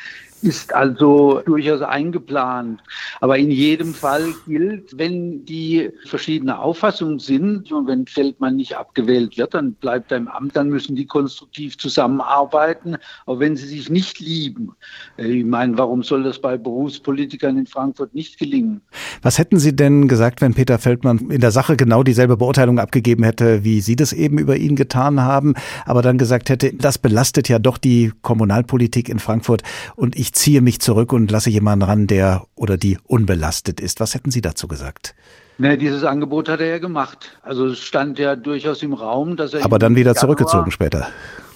ist 0.42 0.74
also 0.74 1.40
durchaus 1.46 1.80
eingeplant. 1.80 2.82
Aber 3.20 3.38
in 3.38 3.50
jedem 3.50 3.94
Fall 3.94 4.34
gilt, 4.46 4.98
wenn 4.98 5.44
die 5.46 5.90
verschiedene 6.04 6.58
Auffassungen 6.58 7.18
sind 7.18 7.72
und 7.72 7.86
wenn 7.86 8.05
Feldmann 8.06 8.56
nicht 8.56 8.76
abgewählt 8.76 9.36
wird, 9.36 9.54
dann 9.54 9.74
bleibt 9.74 10.10
er 10.12 10.18
im 10.18 10.28
Amt, 10.28 10.56
dann 10.56 10.68
müssen 10.68 10.96
die 10.96 11.06
konstruktiv 11.06 11.78
zusammenarbeiten, 11.78 12.96
auch 13.26 13.38
wenn 13.40 13.56
sie 13.56 13.66
sich 13.66 13.90
nicht 13.90 14.20
lieben. 14.20 14.72
Ich 15.16 15.44
meine, 15.44 15.76
warum 15.78 16.02
soll 16.02 16.22
das 16.22 16.40
bei 16.40 16.56
Berufspolitikern 16.56 17.58
in 17.58 17.66
Frankfurt 17.66 18.14
nicht 18.14 18.38
gelingen? 18.38 18.80
Was 19.22 19.38
hätten 19.38 19.58
Sie 19.58 19.74
denn 19.74 20.08
gesagt, 20.08 20.40
wenn 20.40 20.54
Peter 20.54 20.78
Feldmann 20.78 21.30
in 21.30 21.40
der 21.40 21.50
Sache 21.50 21.76
genau 21.76 22.02
dieselbe 22.02 22.36
Beurteilung 22.36 22.78
abgegeben 22.78 23.24
hätte, 23.24 23.64
wie 23.64 23.80
Sie 23.80 23.96
das 23.96 24.12
eben 24.12 24.38
über 24.38 24.56
ihn 24.56 24.76
getan 24.76 25.20
haben, 25.20 25.54
aber 25.84 26.02
dann 26.02 26.18
gesagt 26.18 26.48
hätte, 26.48 26.72
das 26.74 26.98
belastet 26.98 27.48
ja 27.48 27.58
doch 27.58 27.78
die 27.78 28.12
Kommunalpolitik 28.22 29.08
in 29.08 29.18
Frankfurt 29.18 29.62
und 29.96 30.16
ich 30.16 30.32
ziehe 30.32 30.60
mich 30.60 30.80
zurück 30.80 31.12
und 31.12 31.30
lasse 31.30 31.50
jemanden 31.50 31.84
ran, 31.84 32.06
der 32.06 32.46
oder 32.54 32.76
die 32.76 32.98
unbelastet 33.04 33.80
ist. 33.80 34.00
Was 34.00 34.14
hätten 34.14 34.30
Sie 34.30 34.40
dazu 34.40 34.68
gesagt? 34.68 35.14
Ne, 35.58 35.78
dieses 35.78 36.04
Angebot 36.04 36.48
hat 36.48 36.60
er 36.60 36.66
ja 36.66 36.78
gemacht. 36.78 37.38
Also 37.42 37.66
es 37.66 37.78
stand 37.78 38.18
ja 38.18 38.36
durchaus 38.36 38.82
im 38.82 38.92
Raum, 38.92 39.36
dass 39.36 39.54
er. 39.54 39.64
Aber 39.64 39.78
dann 39.78 39.96
wieder 39.96 40.10
Januar, 40.10 40.20
zurückgezogen 40.20 40.70
später. 40.70 41.08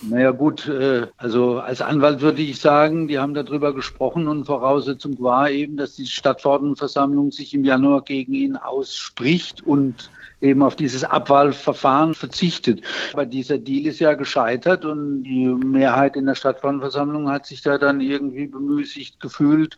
Naja 0.02 0.30
gut, 0.30 0.66
äh, 0.66 1.06
also 1.18 1.58
als 1.58 1.82
Anwalt 1.82 2.22
würde 2.22 2.40
ich 2.40 2.58
sagen, 2.58 3.08
die 3.08 3.18
haben 3.18 3.34
darüber 3.34 3.74
gesprochen 3.74 4.28
und 4.28 4.46
Voraussetzung 4.46 5.20
war 5.20 5.50
eben, 5.50 5.76
dass 5.76 5.96
die 5.96 6.06
Stadtverordnetenversammlung 6.06 7.30
sich 7.30 7.52
im 7.52 7.64
Januar 7.64 8.02
gegen 8.02 8.32
ihn 8.32 8.56
ausspricht 8.56 9.62
und 9.66 10.10
eben 10.40 10.62
auf 10.62 10.76
dieses 10.76 11.04
Abwahlverfahren 11.04 12.14
verzichtet. 12.14 12.82
Aber 13.12 13.26
dieser 13.26 13.58
Deal 13.58 13.86
ist 13.86 14.00
ja 14.00 14.14
gescheitert 14.14 14.84
und 14.84 15.22
die 15.24 15.46
Mehrheit 15.46 16.16
in 16.16 16.26
der 16.26 16.34
Stadtverordnetenversammlung 16.34 17.30
hat 17.30 17.46
sich 17.46 17.62
da 17.62 17.78
dann 17.78 18.00
irgendwie 18.00 18.46
bemüßigt 18.46 19.20
gefühlt, 19.20 19.76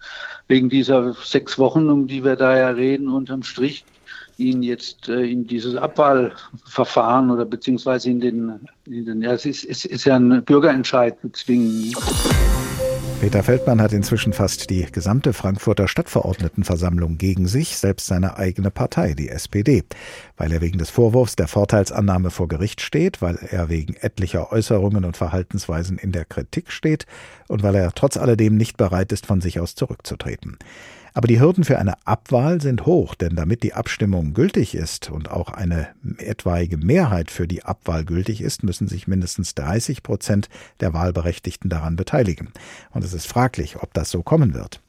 wegen 0.48 0.68
dieser 0.68 1.14
sechs 1.14 1.58
Wochen, 1.58 1.90
um 1.90 2.06
die 2.06 2.24
wir 2.24 2.36
da 2.36 2.56
ja 2.56 2.68
reden, 2.68 3.08
unterm 3.08 3.42
Strich 3.42 3.84
ihn 4.38 4.62
jetzt 4.62 5.08
äh, 5.08 5.22
in 5.22 5.46
dieses 5.46 5.76
Abwahlverfahren 5.76 7.30
oder 7.30 7.44
beziehungsweise 7.44 8.10
in 8.10 8.20
den, 8.20 8.60
in 8.86 9.04
den 9.04 9.22
ja, 9.22 9.32
es 9.32 9.46
ist, 9.46 9.64
es 9.64 9.84
ist 9.84 10.04
ja 10.04 10.16
ein 10.16 10.42
Bürgerentscheid 10.44 11.20
zu 11.20 11.30
zwingen. 11.30 11.94
Peter 13.22 13.44
Feldmann 13.44 13.80
hat 13.80 13.92
inzwischen 13.92 14.32
fast 14.32 14.68
die 14.68 14.84
gesamte 14.90 15.32
Frankfurter 15.32 15.86
Stadtverordnetenversammlung 15.86 17.18
gegen 17.18 17.46
sich, 17.46 17.76
selbst 17.76 18.08
seine 18.08 18.36
eigene 18.36 18.72
Partei, 18.72 19.14
die 19.14 19.28
SPD, 19.28 19.84
weil 20.36 20.50
er 20.50 20.60
wegen 20.60 20.78
des 20.78 20.90
Vorwurfs 20.90 21.36
der 21.36 21.46
Vorteilsannahme 21.46 22.32
vor 22.32 22.48
Gericht 22.48 22.80
steht, 22.80 23.22
weil 23.22 23.36
er 23.36 23.68
wegen 23.68 23.94
etlicher 23.94 24.50
Äußerungen 24.50 25.04
und 25.04 25.16
Verhaltensweisen 25.16 25.98
in 25.98 26.10
der 26.10 26.24
Kritik 26.24 26.72
steht 26.72 27.06
und 27.46 27.62
weil 27.62 27.76
er 27.76 27.92
trotz 27.92 28.16
alledem 28.16 28.56
nicht 28.56 28.76
bereit 28.76 29.12
ist, 29.12 29.24
von 29.24 29.40
sich 29.40 29.60
aus 29.60 29.76
zurückzutreten. 29.76 30.58
Aber 31.14 31.28
die 31.28 31.40
Hürden 31.40 31.64
für 31.64 31.78
eine 31.78 31.94
Abwahl 32.06 32.60
sind 32.60 32.86
hoch, 32.86 33.14
denn 33.14 33.36
damit 33.36 33.62
die 33.62 33.74
Abstimmung 33.74 34.32
gültig 34.32 34.74
ist 34.74 35.10
und 35.10 35.30
auch 35.30 35.50
eine 35.50 35.88
etwaige 36.18 36.78
Mehrheit 36.78 37.30
für 37.30 37.46
die 37.46 37.64
Abwahl 37.64 38.04
gültig 38.04 38.40
ist, 38.40 38.62
müssen 38.62 38.88
sich 38.88 39.06
mindestens 39.06 39.54
30 39.54 40.02
Prozent 40.02 40.48
der 40.80 40.94
Wahlberechtigten 40.94 41.68
daran 41.68 41.96
beteiligen. 41.96 42.50
Und 42.90 43.04
es 43.04 43.12
ist 43.12 43.26
fraglich, 43.26 43.82
ob 43.82 43.92
das 43.92 44.10
so 44.10 44.22
kommen 44.22 44.54
wird. 44.54 44.80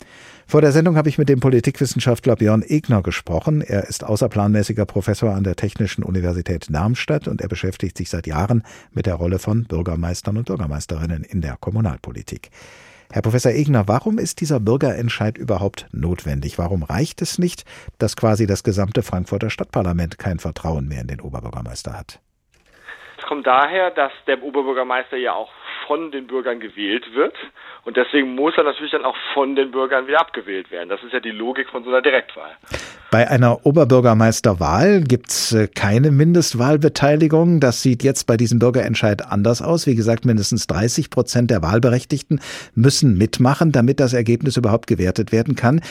Vor 0.48 0.62
der 0.62 0.72
Sendung 0.72 0.98
habe 0.98 1.10
ich 1.10 1.18
mit 1.18 1.30
dem 1.30 1.40
Politikwissenschaftler 1.40 2.36
Björn 2.36 2.64
Egner 2.64 3.02
gesprochen. 3.02 3.62
Er 3.62 3.88
ist 3.88 4.04
außerplanmäßiger 4.04 4.86
Professor 4.86 5.34
an 5.34 5.44
der 5.44 5.56
Technischen 5.56 6.04
Universität 6.04 6.68
Darmstadt 6.70 7.28
und 7.28 7.42
er 7.42 7.48
beschäftigt 7.48 7.98
sich 7.98 8.10
seit 8.10 8.28
Jahren 8.28 8.64
mit 8.92 9.06
der 9.06 9.16
Rolle 9.16 9.40
von 9.40 9.64
Bürgermeistern 9.66 10.38
und 10.38 10.46
Bürgermeisterinnen 10.46 11.24
in 11.24 11.42
der 11.42 11.58
Kommunalpolitik. 11.58 12.52
Herr 13.14 13.22
Professor 13.22 13.52
Egner, 13.52 13.88
warum 13.88 14.18
ist 14.18 14.42
dieser 14.42 14.60
Bürgerentscheid 14.60 15.38
überhaupt 15.38 15.86
notwendig? 15.92 16.58
Warum 16.58 16.82
reicht 16.82 17.22
es 17.22 17.38
nicht, 17.38 17.64
dass 18.00 18.18
quasi 18.18 18.48
das 18.48 18.64
gesamte 18.64 19.04
Frankfurter 19.04 19.52
Stadtparlament 19.52 20.18
kein 20.18 20.40
Vertrauen 20.40 20.88
mehr 20.88 21.02
in 21.02 21.08
den 21.08 21.22
Oberbürgermeister 21.22 21.94
hat? 21.94 22.20
Es 23.20 23.24
kommt 23.26 23.46
daher, 23.46 23.92
dass 23.92 24.12
der 24.26 24.42
Oberbürgermeister 24.42 25.18
ja 25.18 25.34
auch 25.34 25.52
von 25.86 26.12
den 26.12 26.26
Bürgern 26.26 26.60
gewählt 26.60 27.06
wird. 27.14 27.36
Und 27.86 27.98
deswegen 27.98 28.34
muss 28.34 28.58
er 28.58 28.64
natürlich 28.64 28.94
dann 28.94 29.06
auch 29.06 29.16
von 29.36 29.56
den 29.56 29.70
Bürgern 29.70 30.08
wieder 30.08 30.20
abgewählt 30.20 30.72
werden. 30.72 30.90
Das 30.90 31.04
ist 31.04 31.14
ja 31.14 31.20
die 31.20 31.30
Logik 31.30 31.70
von 31.70 31.84
so 31.84 31.92
einer 31.92 32.02
Direktwahl. 32.02 32.58
Bei 33.14 33.30
einer 33.30 33.64
Oberbürgermeisterwahl 33.64 35.02
gibt 35.02 35.30
es 35.30 35.52
äh, 35.52 35.68
keine 35.68 36.10
Mindestwahlbeteiligung. 36.10 37.60
Das 37.60 37.84
sieht 37.84 38.02
jetzt 38.02 38.26
bei 38.26 38.38
diesem 38.38 38.58
Bürgerentscheid 38.58 39.28
anders 39.32 39.62
aus. 39.62 39.86
Wie 39.86 39.94
gesagt, 39.94 40.26
mindestens 40.26 40.66
30 40.66 41.12
Prozent 41.12 41.52
der 41.52 41.62
Wahlberechtigten 41.62 42.40
müssen 42.74 43.16
mitmachen, 43.16 43.72
damit 43.72 44.00
das 44.00 44.14
Ergebnis 44.14 44.58
überhaupt 44.58 44.88
gewertet 44.88 45.32
werden 45.32 45.56
kann. 45.56 45.82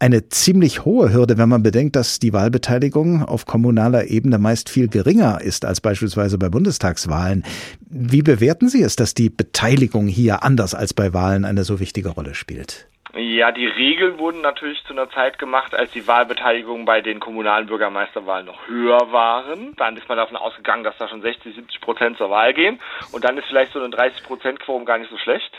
Eine 0.00 0.30
ziemlich 0.30 0.84
hohe 0.84 1.12
Hürde, 1.12 1.38
wenn 1.38 1.48
man 1.48 1.62
bedenkt, 1.62 1.94
dass 1.94 2.18
die 2.18 2.32
Wahlbeteiligung 2.32 3.22
auf 3.22 3.46
kommunaler 3.46 4.08
Ebene 4.08 4.38
meist 4.38 4.68
viel 4.68 4.88
geringer 4.88 5.42
ist 5.42 5.64
als 5.64 5.80
beispielsweise 5.80 6.38
bei 6.38 6.48
Bundestagswahlen. 6.48 7.44
Wie 7.88 8.22
bewerten 8.22 8.68
Sie 8.68 8.82
es, 8.82 8.96
dass 8.96 9.14
die 9.14 9.30
Beteiligung 9.30 10.08
hier 10.08 10.42
anders 10.42 10.74
als 10.74 10.92
bei 10.92 11.14
Wahlen 11.14 11.44
eine 11.44 11.62
so 11.62 11.78
wichtige 11.78 12.08
Rolle 12.08 12.34
spielt? 12.34 12.88
Ja, 13.16 13.52
die 13.52 13.66
Regeln 13.66 14.18
wurden 14.18 14.40
natürlich 14.40 14.82
zu 14.86 14.92
einer 14.92 15.08
Zeit 15.08 15.38
gemacht, 15.38 15.72
als 15.72 15.92
die 15.92 16.06
Wahlbeteiligung 16.08 16.84
bei 16.84 17.00
den 17.00 17.20
kommunalen 17.20 17.66
Bürgermeisterwahlen 17.66 18.46
noch 18.46 18.66
höher 18.66 19.12
waren. 19.12 19.76
Dann 19.76 19.96
ist 19.96 20.08
man 20.08 20.18
davon 20.18 20.36
ausgegangen, 20.36 20.82
dass 20.82 20.98
da 20.98 21.06
schon 21.06 21.22
60, 21.22 21.54
70 21.54 21.80
Prozent 21.80 22.18
zur 22.18 22.30
Wahl 22.30 22.52
gehen. 22.54 22.80
Und 23.12 23.24
dann 23.24 23.38
ist 23.38 23.46
vielleicht 23.46 23.72
so 23.72 23.80
ein 23.80 23.92
30 23.92 24.24
Prozent 24.24 24.58
Quorum 24.58 24.84
gar 24.84 24.98
nicht 24.98 25.10
so 25.10 25.18
schlecht. 25.18 25.52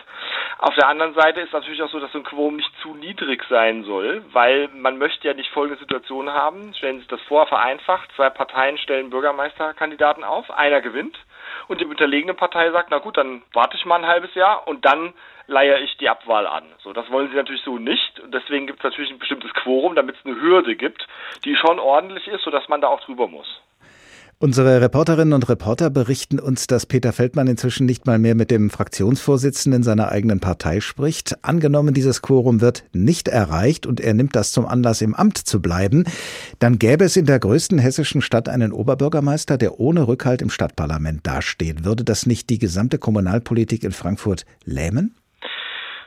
Auf 0.57 0.73
der 0.75 0.87
anderen 0.87 1.13
Seite 1.13 1.41
ist 1.41 1.51
natürlich 1.51 1.81
auch 1.83 1.89
so, 1.89 1.99
dass 1.99 2.11
so 2.13 2.19
ein 2.19 2.23
Quorum 2.23 2.55
nicht 2.55 2.71
zu 2.81 2.95
niedrig 2.95 3.43
sein 3.49 3.83
soll, 3.83 4.23
weil 4.31 4.69
man 4.69 4.97
möchte 4.97 5.27
ja 5.27 5.33
nicht 5.33 5.51
folgende 5.51 5.79
Situation 5.79 6.31
haben. 6.31 6.73
Stellen 6.75 6.95
Sie 6.95 7.01
sich 7.01 7.09
das 7.09 7.21
vor, 7.23 7.45
vereinfacht. 7.47 8.09
Zwei 8.15 8.29
Parteien 8.29 8.77
stellen 8.77 9.09
Bürgermeisterkandidaten 9.09 10.23
auf. 10.23 10.49
Einer 10.51 10.79
gewinnt 10.79 11.17
und 11.67 11.81
die 11.81 11.85
unterlegene 11.85 12.33
Partei 12.33 12.71
sagt, 12.71 12.89
na 12.89 12.99
gut, 12.99 13.17
dann 13.17 13.41
warte 13.53 13.75
ich 13.75 13.85
mal 13.85 13.97
ein 13.97 14.07
halbes 14.07 14.33
Jahr 14.33 14.65
und 14.67 14.85
dann 14.85 15.13
leihe 15.47 15.79
ich 15.79 15.97
die 15.97 16.09
Abwahl 16.09 16.47
an. 16.47 16.63
So, 16.79 16.93
das 16.93 17.09
wollen 17.11 17.29
sie 17.29 17.35
natürlich 17.35 17.63
so 17.63 17.77
nicht. 17.77 18.19
Und 18.21 18.33
deswegen 18.33 18.65
gibt 18.65 18.79
es 18.79 18.83
natürlich 18.83 19.11
ein 19.11 19.19
bestimmtes 19.19 19.53
Quorum, 19.53 19.95
damit 19.95 20.15
es 20.15 20.25
eine 20.25 20.39
Hürde 20.39 20.75
gibt, 20.75 21.05
die 21.43 21.55
schon 21.55 21.79
ordentlich 21.79 22.27
ist, 22.27 22.43
sodass 22.43 22.67
man 22.69 22.81
da 22.81 22.87
auch 22.87 23.01
drüber 23.01 23.27
muss. 23.27 23.61
Unsere 24.37 24.81
Reporterinnen 24.81 25.33
und 25.33 25.47
Reporter 25.47 25.89
berichten 25.89 26.39
uns, 26.39 26.67
dass 26.67 26.85
Peter 26.85 27.13
Feldmann 27.13 27.47
inzwischen 27.47 27.85
nicht 27.85 28.05
mal 28.05 28.19
mehr 28.19 28.35
mit 28.35 28.51
dem 28.51 28.69
Fraktionsvorsitzenden 28.69 29.81
seiner 29.81 30.09
eigenen 30.09 30.41
Partei 30.41 30.81
spricht. 30.81 31.37
Angenommen, 31.45 31.93
dieses 31.93 32.21
Quorum 32.21 32.59
wird 32.59 32.83
nicht 32.91 33.29
erreicht 33.29 33.85
und 33.85 34.01
er 34.01 34.13
nimmt 34.13 34.35
das 34.35 34.51
zum 34.51 34.65
Anlass, 34.65 35.01
im 35.01 35.15
Amt 35.15 35.37
zu 35.37 35.61
bleiben, 35.61 36.03
dann 36.59 36.79
gäbe 36.79 37.05
es 37.05 37.15
in 37.15 37.25
der 37.25 37.39
größten 37.39 37.79
hessischen 37.79 38.21
Stadt 38.21 38.49
einen 38.49 38.73
Oberbürgermeister, 38.73 39.57
der 39.57 39.79
ohne 39.79 40.05
Rückhalt 40.05 40.41
im 40.41 40.49
Stadtparlament 40.49 41.25
dasteht. 41.25 41.85
Würde 41.85 42.03
das 42.03 42.25
nicht 42.25 42.49
die 42.49 42.59
gesamte 42.59 42.97
Kommunalpolitik 42.97 43.85
in 43.85 43.93
Frankfurt 43.93 44.45
lähmen? 44.65 45.15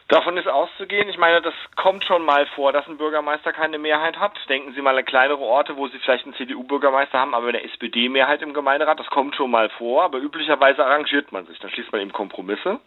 Davon 0.08 0.38
ist 0.38 0.48
auszugehen. 0.48 1.10
Ich 1.10 1.18
meine, 1.18 1.42
das 1.42 1.52
kommt 1.76 2.02
schon 2.02 2.24
mal 2.24 2.46
vor, 2.54 2.72
dass 2.72 2.86
ein 2.88 2.96
Bürgermeister 2.96 3.52
keine 3.52 3.76
Mehrheit 3.76 4.18
hat. 4.18 4.32
Denken 4.48 4.72
Sie 4.72 4.80
mal 4.80 4.96
an 4.96 5.04
kleinere 5.04 5.38
Orte, 5.38 5.76
wo 5.76 5.86
Sie 5.86 5.98
vielleicht 5.98 6.24
einen 6.24 6.34
CDU-Bürgermeister 6.34 7.18
haben, 7.18 7.34
aber 7.34 7.48
eine 7.48 7.62
SPD-Mehrheit 7.62 8.40
im 8.40 8.54
Gemeinderat. 8.54 8.98
Das 8.98 9.08
kommt 9.08 9.36
schon 9.36 9.50
mal 9.50 9.68
vor, 9.68 10.04
aber 10.04 10.16
üblicherweise 10.16 10.82
arrangiert 10.82 11.30
man 11.30 11.44
sich. 11.44 11.58
Dann 11.58 11.70
schließt 11.70 11.92
man 11.92 12.00
eben 12.00 12.12
Kompromisse. 12.14 12.80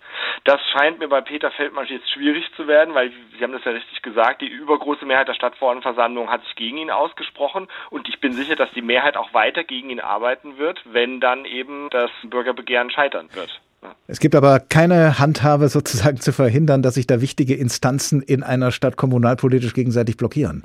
Das 0.46 0.60
scheint 0.72 0.98
mir 0.98 1.10
bei 1.10 1.22
Peter 1.22 1.52
Feldmann 1.52 1.86
jetzt 1.86 2.10
schwierig 2.10 2.52
zu 2.56 2.66
werden, 2.66 2.96
weil 2.96 3.12
Sie 3.38 3.44
haben 3.44 3.54
das 3.54 3.66
ja 3.66 3.72
richtig 3.72 4.02
gesagt, 4.02 4.42
die 4.42 4.48
übergroße 4.48 5.06
Mehrheit 5.06 5.28
der 5.28 5.36
Stadtverordnetenversammlung 5.36 6.32
hat 6.32 6.44
sich 6.46 6.56
gegen 6.56 6.78
ihn 6.78 6.90
ausgesprochen 6.90 7.68
und 7.92 8.10
ich 8.10 8.20
bin 8.20 8.34
sicher, 8.34 8.56
dass 8.56 8.72
die 8.72 8.82
Mehrheit 8.82 9.16
auch 9.16 9.32
weiter 9.32 9.64
gegen 9.64 9.92
ihn 9.92 10.00
arbeiten 10.00 10.58
wird, 10.58 10.82
wenn 10.86 11.20
dann 11.20 11.46
eben 11.46 11.92
das 11.92 12.10
Bürgerbegehren 12.24 12.90
scheitern 12.90 13.30
wird. 13.36 13.62
Es 14.08 14.20
gibt 14.20 14.36
aber 14.36 14.60
keine 14.60 15.20
Handhabe 15.20 15.70
sozusagen 15.70 16.20
zu 16.20 16.34
verhindern, 16.34 16.82
dass 16.82 16.96
sich 16.96 17.08
da 17.08 17.22
wichtige 17.22 17.56
Instanzen 17.56 18.22
in 18.22 18.44
einer 18.44 18.72
Stadt 18.72 18.98
kommunalpolitisch 18.98 19.74
gegenseitig 19.74 20.18
blockieren. 20.18 20.64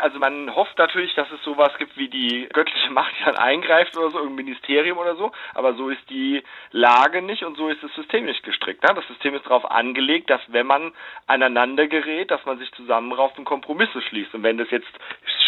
Also 0.00 0.18
man 0.18 0.54
hofft 0.54 0.78
natürlich, 0.78 1.14
dass 1.14 1.30
es 1.30 1.42
sowas 1.42 1.70
gibt 1.78 1.96
wie 1.96 2.08
die 2.08 2.48
göttliche 2.52 2.90
Macht, 2.90 3.12
die 3.18 3.24
dann 3.24 3.36
eingreift 3.36 3.96
oder 3.96 4.10
so, 4.10 4.20
im 4.20 4.34
Ministerium 4.34 4.98
oder 4.98 5.16
so. 5.16 5.32
Aber 5.54 5.74
so 5.74 5.88
ist 5.88 6.08
die 6.10 6.42
Lage 6.72 7.22
nicht 7.22 7.44
und 7.44 7.56
so 7.56 7.68
ist 7.68 7.82
das 7.82 7.92
System 7.94 8.24
nicht 8.24 8.42
gestrickt. 8.42 8.82
Ne? 8.82 8.94
Das 8.94 9.06
System 9.08 9.34
ist 9.34 9.46
darauf 9.46 9.70
angelegt, 9.70 10.30
dass 10.30 10.40
wenn 10.48 10.66
man 10.66 10.92
aneinander 11.26 11.86
gerät, 11.86 12.30
dass 12.30 12.44
man 12.44 12.58
sich 12.58 12.70
zusammenrauft 12.72 13.38
und 13.38 13.44
Kompromisse 13.44 14.02
schließt. 14.02 14.34
Und 14.34 14.42
wenn 14.42 14.58
das 14.58 14.70
jetzt 14.70 14.90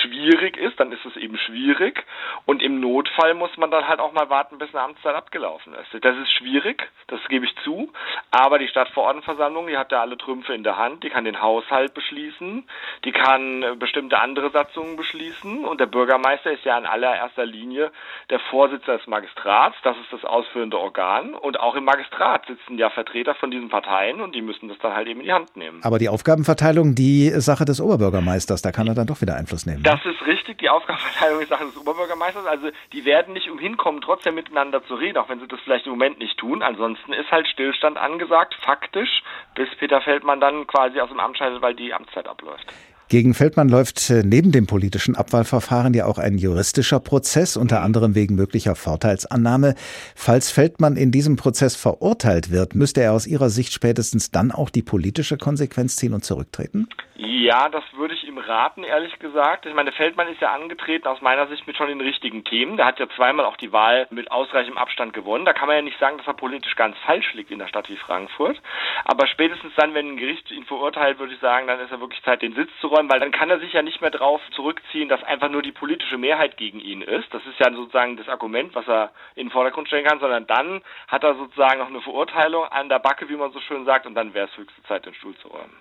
schwierig 0.03 0.57
ist, 0.57 0.79
dann 0.81 0.93
ist 0.93 1.05
es 1.05 1.17
eben 1.17 1.37
schwierig. 1.39 2.05
Und 2.45 2.63
im 2.63 2.81
Notfall 2.81 3.35
muss 3.35 3.57
man 3.57 3.71
dann 3.71 3.87
halt 3.87 4.01
auch 4.01 4.13
mal 4.13 4.31
warten, 4.31 4.59
bis 4.59 4.75
eine 4.75 4.85
Amtszeit 4.85 5.15
abgelaufen 5.15 5.75
ist. 5.75 6.05
Das 6.05 6.17
ist 6.17 6.33
schwierig, 6.33 6.83
das 7.09 7.21
gebe 7.29 7.45
ich 7.45 7.55
zu. 7.65 7.93
Aber 8.31 8.59
die 8.59 8.69
Stadtverordnetenversammlung, 8.69 9.67
die 9.67 9.77
hat 9.77 9.93
da 9.93 10.01
alle 10.01 10.19
Trümpfe 10.19 10.55
in 10.55 10.65
der 10.65 10.77
Hand. 10.77 11.05
Die 11.05 11.11
kann 11.11 11.25
den 11.25 11.41
Haushalt 11.41 11.95
beschließen, 11.95 12.69
die 13.05 13.13
kann 13.13 13.63
äh, 13.63 13.75
bestimmte 13.77 14.19
andere 14.19 14.42
Satzungen 14.51 14.97
beschließen. 14.97 15.65
Und 15.65 15.81
der 15.81 15.87
Bürgermeister 15.87 16.53
ist 16.53 16.65
ja 16.65 16.77
in 16.79 16.87
allererster 16.87 17.47
Linie 17.47 17.91
der 18.31 18.41
Vorsitzende 18.51 18.99
des 18.99 19.07
Magistrats. 19.07 19.77
Das 19.83 19.97
ist 19.97 20.13
das 20.13 20.25
ausführende 20.25 20.79
Organ. 20.79 21.35
Und 21.35 21.61
auch 21.61 21.75
im 21.75 21.85
Magistrat 21.85 22.47
sitzen 22.47 22.79
ja 22.79 22.91
Vertreter 22.91 23.35
von 23.35 23.51
diesen 23.51 23.69
Parteien 23.69 24.21
und 24.21 24.35
die 24.35 24.43
müssen 24.43 24.69
das 24.69 24.79
dann 24.79 24.95
halt 24.95 25.09
eben 25.09 25.21
in 25.21 25.27
die 25.27 25.33
Hand 25.33 25.57
nehmen. 25.57 25.81
Aber 25.83 25.99
die 25.99 26.09
Aufgabenverteilung, 26.09 26.95
die 26.95 27.31
Sache 27.31 27.65
des 27.65 27.81
Oberbürgermeisters, 27.81 28.63
da 28.63 28.73
kann 28.73 28.87
er 28.87 28.95
dann 28.95 29.07
doch 29.07 29.21
wieder 29.21 29.37
Einfluss 29.37 29.67
nehmen. 29.67 29.83
Das 29.83 30.05
ist 30.05 30.27
richtig, 30.27 30.59
die 30.59 30.69
Aufgabenverteilung 30.69 31.41
ist 31.41 31.49
Sache 31.49 31.67
des 31.67 31.77
Oberbürgermeisters. 31.77 32.47
Also 32.47 32.71
die 32.93 33.05
werden 33.05 33.35
nicht 33.35 33.51
umhin 33.51 33.77
kommen, 33.77 34.01
trotzdem 34.01 34.35
miteinander 34.35 34.85
zu 34.85 34.95
reden, 34.95 35.19
auch 35.19 35.29
wenn 35.29 35.41
sie 35.41 35.49
das 35.49 35.61
vielleicht 35.61 35.87
im 35.87 35.93
Moment 35.93 36.19
nicht 36.19 36.39
tun. 36.39 36.63
Ansonsten 36.63 37.13
ist 37.13 37.31
halt 37.31 37.47
Stillstand 37.49 37.99
angesagt, 37.99 38.55
faktisch, 38.63 39.23
bis 39.55 39.69
Peter 39.77 40.01
Feldmann 40.01 40.41
dann 40.41 40.67
quasi 40.67 41.01
aus 41.01 41.09
dem 41.09 41.21
Amt 41.21 41.39
scheidet, 41.39 41.63
weil 41.63 41.75
die 41.75 41.93
Amtszeit 41.93 42.27
abläuft. 42.27 42.73
Gegen 43.13 43.35
Feldmann 43.35 43.69
läuft 43.69 44.09
äh, 44.09 44.23
neben 44.25 44.53
dem 44.53 44.67
politischen 44.67 45.17
Abwahlverfahren 45.17 45.93
ja 45.93 46.07
auch 46.07 46.17
ein 46.17 46.39
juristischer 46.39 46.99
Prozess, 46.99 47.59
unter 47.59 47.83
anderem 47.83 48.15
wegen 48.15 48.37
möglicher 48.37 48.75
Vorteilsannahme. 48.75 49.75
Falls 50.17 50.51
Feldmann 50.51 50.97
in 50.97 51.11
diesem 51.11 51.37
Prozess 51.37 51.77
verurteilt 51.77 52.51
wird, 52.51 52.75
müsste 52.75 53.03
er 53.03 53.13
aus 53.13 53.27
Ihrer 53.27 53.51
Sicht 53.51 53.75
spätestens 53.75 54.31
dann 54.31 54.51
auch 54.51 54.71
die 54.71 54.81
politische 54.81 55.37
Konsequenz 55.37 55.97
ziehen 55.97 56.15
und 56.15 56.25
zurücktreten? 56.25 56.89
Ja, 57.17 57.69
das 57.69 57.85
würde 57.95 58.15
ich 58.15 58.25
ihm 58.25 58.39
raten, 58.39 58.83
ehrlich 58.83 59.19
gesagt. 59.19 59.67
Ich 59.67 59.75
meine, 59.75 59.93
Feldmann 59.93 60.29
ist 60.29 60.41
ja 60.41 60.53
angetreten 60.55 61.07
aus 61.07 61.21
meiner 61.21 61.47
Sicht 61.49 61.67
mit 61.67 61.77
schon 61.77 61.89
den 61.89 62.01
richtigen 62.01 62.45
Themen. 62.45 62.77
Der 62.77 62.87
hat 62.87 62.99
ja 62.99 63.07
zweimal 63.15 63.45
auch 63.45 63.57
die 63.59 63.73
Wahl 63.73 64.07
mit 64.11 64.33
ausreichendem 64.33 64.79
Abstand 64.79 65.13
gewonnen. 65.13 65.45
Da 65.45 65.53
kann 65.53 65.69
man 65.69 65.77
ja 65.77 65.83
nicht 65.83 65.99
sagen, 66.01 66.17
dass 66.17 66.27
er 66.27 66.33
politisch 66.33 66.75
ganz 66.77 66.97
falsch 67.05 67.35
liegt 67.35 67.51
in 67.51 67.59
der 67.59 67.69
Stadt 67.69 67.91
wie 67.91 67.97
Frankfurt. 67.97 68.61
Aber 69.05 69.27
spätestens 69.27 69.73
dann, 69.77 69.93
wenn 69.93 70.13
ein 70.13 70.17
Gericht 70.17 70.51
ihn 70.51 70.65
verurteilt, 70.65 71.19
würde 71.19 71.35
ich 71.35 71.41
sagen, 71.41 71.67
dann 71.67 71.81
ist 71.81 71.93
er 71.93 72.01
wirklich 72.01 72.23
Zeit, 72.23 72.43
den 72.43 72.55
Sitz 72.55 72.71
zu 72.81 72.87
räumen, 73.03 73.11
weil 73.11 73.21
dann 73.21 73.33
kann 73.33 73.51
er 73.51 73.61
sich 73.61 73.73
ja 73.73 73.83
nicht 73.83 74.01
mehr 74.01 74.11
darauf 74.11 74.41
zurückziehen, 74.55 75.09
dass 75.09 75.23
einfach 75.25 75.51
nur 75.51 75.63
die 75.63 75.73
politische 75.73 76.19
Mehrheit 76.19 76.57
gegen 76.57 76.81
ihn 76.81 77.03
ist. 77.03 77.27
Das 77.33 77.43
ist 77.47 77.59
ja 77.59 77.73
sozusagen 77.73 78.17
das 78.17 78.29
Argument, 78.29 78.75
was 78.75 78.87
er 78.89 79.11
in 79.35 79.47
den 79.47 79.53
Vordergrund 79.53 79.89
stellen 79.89 80.07
kann, 80.07 80.21
sondern 80.21 80.47
dann 80.47 80.81
hat 81.09 81.25
er 81.25 81.35
sozusagen 81.35 81.79
noch 81.79 81.89
eine 81.89 82.01
Verurteilung 82.01 82.65
an 82.65 82.89
der 82.89 82.99
Backe, 82.99 83.29
wie 83.29 83.37
man 83.37 83.53
so 83.53 83.61
schön 83.61 83.85
sagt, 83.85 84.07
und 84.07 84.15
dann 84.15 84.35
wäre 84.35 84.49
es 84.51 84.57
höchste 84.57 84.83
Zeit, 84.89 85.07
den 85.07 85.15
Stuhl 85.15 85.35
zu 85.37 85.49
räumen. 85.49 85.73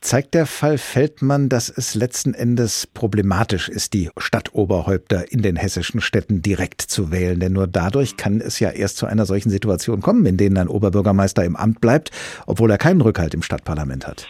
Zeigt 0.00 0.34
der 0.34 0.46
Fall 0.46 0.78
Feldmann, 0.78 1.48
dass 1.48 1.70
es 1.70 1.94
letzten 1.94 2.34
Endes 2.34 2.86
problematisch 2.86 3.68
ist, 3.68 3.94
die 3.94 4.10
Stadtoberhäupter 4.18 5.32
in 5.32 5.42
den 5.42 5.56
hessischen 5.56 6.00
Städten 6.00 6.42
direkt 6.42 6.82
zu 6.82 7.10
wählen? 7.10 7.40
Denn 7.40 7.52
nur 7.52 7.66
dadurch 7.66 8.16
kann 8.16 8.40
es 8.40 8.60
ja 8.60 8.70
erst 8.70 8.98
zu 8.98 9.06
einer 9.06 9.24
solchen 9.24 9.50
Situation 9.50 10.02
kommen, 10.02 10.26
in 10.26 10.36
denen 10.36 10.58
ein 10.58 10.68
Oberbürgermeister 10.68 11.44
im 11.44 11.56
Amt 11.56 11.80
bleibt, 11.80 12.10
obwohl 12.46 12.70
er 12.70 12.78
keinen 12.78 13.00
Rückhalt 13.00 13.34
im 13.34 13.42
Stadtparlament 13.42 14.06
hat. 14.06 14.28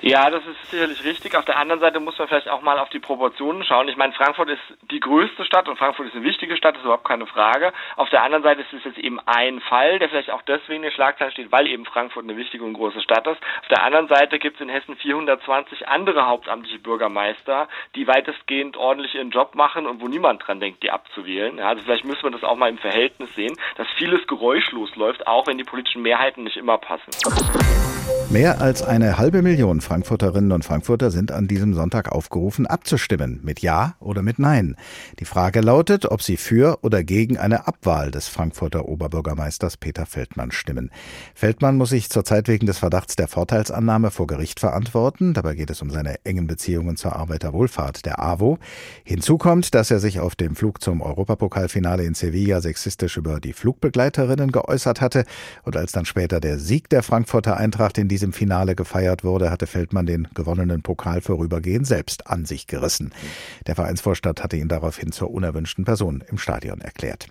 Ja, 0.00 0.30
das 0.30 0.44
ist 0.46 0.70
sicherlich 0.70 1.02
richtig. 1.04 1.36
Auf 1.36 1.44
der 1.44 1.58
anderen 1.58 1.80
Seite 1.80 2.00
muss 2.00 2.18
man 2.18 2.28
vielleicht 2.28 2.48
auch 2.48 2.62
mal 2.62 2.78
auf 2.78 2.88
die 2.90 2.98
Proportionen 2.98 3.64
schauen. 3.64 3.88
Ich 3.88 3.96
meine, 3.96 4.12
Frankfurt 4.12 4.50
ist 4.50 4.62
die 4.90 5.00
größte 5.00 5.44
Stadt 5.44 5.68
und 5.68 5.78
Frankfurt 5.78 6.06
ist 6.06 6.14
eine 6.14 6.24
wichtige 6.24 6.56
Stadt, 6.56 6.76
ist 6.76 6.84
überhaupt 6.84 7.06
keine 7.06 7.26
Frage. 7.26 7.72
Auf 7.96 8.10
der 8.10 8.22
anderen 8.22 8.42
Seite 8.42 8.62
ist 8.62 8.72
es 8.72 8.84
jetzt 8.84 8.98
eben 8.98 9.20
ein 9.26 9.60
Fall, 9.60 9.98
der 9.98 10.08
vielleicht 10.08 10.30
auch 10.30 10.42
deswegen 10.42 10.84
in 10.84 10.92
Schlagzeilen 10.92 11.32
steht, 11.32 11.52
weil 11.52 11.66
eben 11.66 11.84
Frankfurt 11.84 12.24
eine 12.24 12.36
wichtige 12.36 12.64
und 12.64 12.74
große 12.74 13.00
Stadt 13.00 13.26
ist. 13.26 13.40
Auf 13.62 13.68
der 13.68 13.82
anderen 13.82 14.08
Seite 14.08 14.38
gibt 14.38 14.56
es 14.56 14.62
in 14.62 14.68
Hessen 14.68 14.96
420 14.96 15.88
andere 15.88 16.26
hauptamtliche 16.26 16.78
Bürgermeister, 16.78 17.68
die 17.94 18.06
weitestgehend 18.06 18.76
ordentlich 18.76 19.14
ihren 19.14 19.30
Job 19.30 19.54
machen 19.54 19.86
und 19.86 20.00
wo 20.00 20.08
niemand 20.08 20.46
dran 20.46 20.60
denkt, 20.60 20.82
die 20.82 20.90
abzuwählen. 20.90 21.58
Ja, 21.58 21.68
also 21.68 21.82
vielleicht 21.82 22.04
müssen 22.04 22.22
wir 22.22 22.30
das 22.30 22.44
auch 22.44 22.56
mal 22.56 22.68
im 22.68 22.78
Verhältnis 22.78 23.34
sehen, 23.34 23.56
dass 23.76 23.88
vieles 23.96 24.26
geräuschlos 24.26 24.94
läuft, 24.96 25.26
auch 25.26 25.46
wenn 25.46 25.58
die 25.58 25.64
politischen 25.64 26.02
Mehrheiten 26.02 26.44
nicht 26.44 26.56
immer 26.56 26.78
passen. 26.78 27.10
Mehr 28.28 28.60
als 28.60 28.82
eine 28.82 29.18
halbe 29.18 29.40
Million 29.40 29.80
Frankfurterinnen 29.80 30.50
und 30.50 30.64
Frankfurter 30.64 31.12
sind 31.12 31.30
an 31.30 31.46
diesem 31.46 31.74
Sonntag 31.74 32.10
aufgerufen, 32.10 32.66
abzustimmen, 32.66 33.40
mit 33.42 33.60
Ja 33.60 33.94
oder 34.00 34.20
mit 34.20 34.40
Nein. 34.40 34.76
Die 35.20 35.24
Frage 35.24 35.60
lautet, 35.60 36.06
ob 36.10 36.22
sie 36.22 36.36
für 36.36 36.80
oder 36.82 37.04
gegen 37.04 37.38
eine 37.38 37.68
Abwahl 37.68 38.10
des 38.10 38.28
Frankfurter 38.28 38.88
Oberbürgermeisters 38.88 39.76
Peter 39.76 40.06
Feldmann 40.06 40.50
stimmen. 40.50 40.90
Feldmann 41.34 41.76
muss 41.76 41.90
sich 41.90 42.10
zurzeit 42.10 42.48
wegen 42.48 42.66
des 42.66 42.78
Verdachts 42.78 43.16
der 43.16 43.28
Vorteilsannahme 43.28 44.10
vor 44.10 44.26
Gericht 44.26 44.60
verantworten. 44.60 45.32
Dabei 45.32 45.54
geht 45.54 45.70
es 45.70 45.80
um 45.80 45.90
seine 45.90 46.24
engen 46.24 46.48
Beziehungen 46.48 46.96
zur 46.96 47.14
Arbeiterwohlfahrt, 47.14 48.04
der 48.04 48.20
AWO. 48.20 48.58
Hinzu 49.04 49.38
kommt, 49.38 49.74
dass 49.74 49.90
er 49.90 50.00
sich 50.00 50.20
auf 50.20 50.34
dem 50.34 50.56
Flug 50.56 50.82
zum 50.82 51.00
Europapokalfinale 51.00 52.04
in 52.04 52.14
Sevilla 52.14 52.60
sexistisch 52.60 53.16
über 53.16 53.40
die 53.40 53.52
Flugbegleiterinnen 53.52 54.52
geäußert 54.52 55.00
hatte 55.00 55.24
und 55.62 55.76
als 55.76 55.92
dann 55.92 56.04
später 56.04 56.40
der 56.40 56.58
Sieg 56.58 56.90
der 56.90 57.02
Frankfurter 57.02 57.56
Eintracht 57.56 57.95
in 57.98 58.08
diesem 58.08 58.32
Finale 58.32 58.74
gefeiert 58.74 59.24
wurde, 59.24 59.50
hatte 59.50 59.66
Feldmann 59.66 60.06
den 60.06 60.28
gewonnenen 60.34 60.82
Pokal 60.82 61.20
vorübergehend 61.20 61.86
selbst 61.86 62.26
an 62.26 62.44
sich 62.44 62.66
gerissen. 62.66 63.12
Der 63.66 63.74
Vereinsvorstand 63.74 64.42
hatte 64.42 64.56
ihn 64.56 64.68
daraufhin 64.68 65.12
zur 65.12 65.30
unerwünschten 65.30 65.84
Person 65.84 66.24
im 66.28 66.38
Stadion 66.38 66.80
erklärt. 66.80 67.28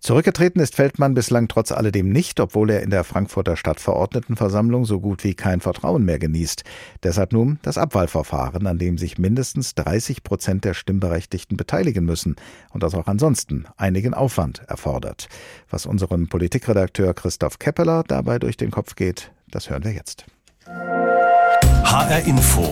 Zurückgetreten 0.00 0.60
ist 0.60 0.74
Feldmann 0.74 1.14
bislang 1.14 1.48
trotz 1.48 1.72
alledem 1.72 2.10
nicht, 2.10 2.40
obwohl 2.40 2.70
er 2.70 2.82
in 2.82 2.90
der 2.90 3.04
Frankfurter 3.04 3.56
Stadtverordnetenversammlung 3.56 4.84
so 4.84 5.00
gut 5.00 5.24
wie 5.24 5.34
kein 5.34 5.60
Vertrauen 5.60 6.04
mehr 6.04 6.18
genießt. 6.18 6.64
Deshalb 7.02 7.32
nun 7.32 7.58
das 7.62 7.78
Abwahlverfahren, 7.78 8.66
an 8.66 8.78
dem 8.78 8.98
sich 8.98 9.18
mindestens 9.18 9.74
30 9.74 10.22
Prozent 10.22 10.64
der 10.64 10.74
Stimmberechtigten 10.74 11.56
beteiligen 11.56 12.04
müssen 12.04 12.36
und 12.70 12.82
das 12.82 12.94
auch 12.94 13.06
ansonsten 13.06 13.66
einigen 13.76 14.14
Aufwand 14.14 14.62
erfordert. 14.68 15.28
Was 15.70 15.86
unserem 15.86 16.28
Politikredakteur 16.28 17.14
Christoph 17.14 17.58
Keppeler 17.58 18.04
dabei 18.06 18.38
durch 18.38 18.56
den 18.56 18.70
Kopf 18.70 18.94
geht, 18.94 19.30
das 19.50 19.70
hören 19.70 19.84
wir 19.84 19.92
jetzt. 19.92 20.24
HR 20.66 22.20
Info. 22.26 22.62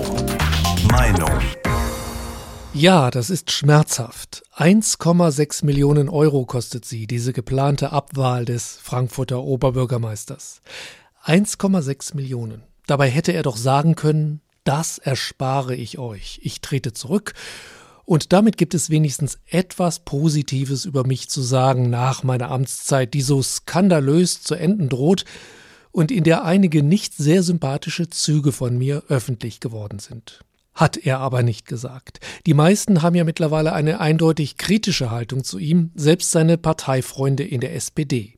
Meinung. 0.91 1.31
Ja, 2.73 3.11
das 3.11 3.31
ist 3.31 3.53
schmerzhaft. 3.53 4.43
1,6 4.57 5.65
Millionen 5.65 6.09
Euro 6.09 6.45
kostet 6.45 6.85
sie, 6.85 7.07
diese 7.07 7.33
geplante 7.33 7.93
Abwahl 7.93 8.45
des 8.45 8.79
Frankfurter 8.83 9.43
Oberbürgermeisters. 9.43 10.61
1,6 11.25 12.17
Millionen. 12.17 12.65
Dabei 12.87 13.09
hätte 13.09 13.33
er 13.33 13.45
doch 13.45 13.57
sagen 13.57 13.95
können, 13.95 14.41
das 14.65 14.99
erspare 14.99 15.77
ich 15.77 15.99
euch. 15.99 16.41
Ich 16.43 16.61
trete 16.61 16.93
zurück 16.93 17.35
und 18.05 18.33
damit 18.33 18.57
gibt 18.57 18.75
es 18.75 18.91
wenigstens 18.91 19.39
etwas 19.47 20.01
Positives 20.01 20.85
über 20.85 21.07
mich 21.07 21.31
zu 21.31 21.41
sagen 21.41 21.89
nach 21.89 22.23
meiner 22.23 22.51
Amtszeit, 22.51 23.15
die 23.15 23.23
so 23.23 23.41
skandalös 23.43 24.43
zu 24.43 24.55
enden 24.55 24.89
droht 24.89 25.25
und 25.95 26.11
in 26.11 26.25
der 26.25 26.45
einige 26.45 26.83
nicht 26.83 27.15
sehr 27.15 27.45
sympathische 27.45 28.11
Züge 28.11 28.51
von 28.51 28.77
mir 28.77 29.05
öffentlich 29.09 29.61
geworden 29.61 30.01
sind. 30.01 30.41
Hat 30.75 30.97
er 30.97 31.21
aber 31.21 31.45
nicht 31.45 31.69
gesagt. 31.69 32.19
Die 32.47 32.55
meisten 32.55 33.01
haben 33.01 33.15
ja 33.15 33.23
mittlerweile 33.23 33.73
eine 33.73 34.01
eindeutig 34.01 34.57
kritische 34.57 35.13
Haltung 35.13 35.45
zu 35.45 35.57
ihm, 35.59 35.93
selbst 35.95 36.33
seine 36.33 36.59
Parteifreunde 36.59 37.45
in 37.45 37.61
der 37.61 37.77
SPD. 37.77 38.35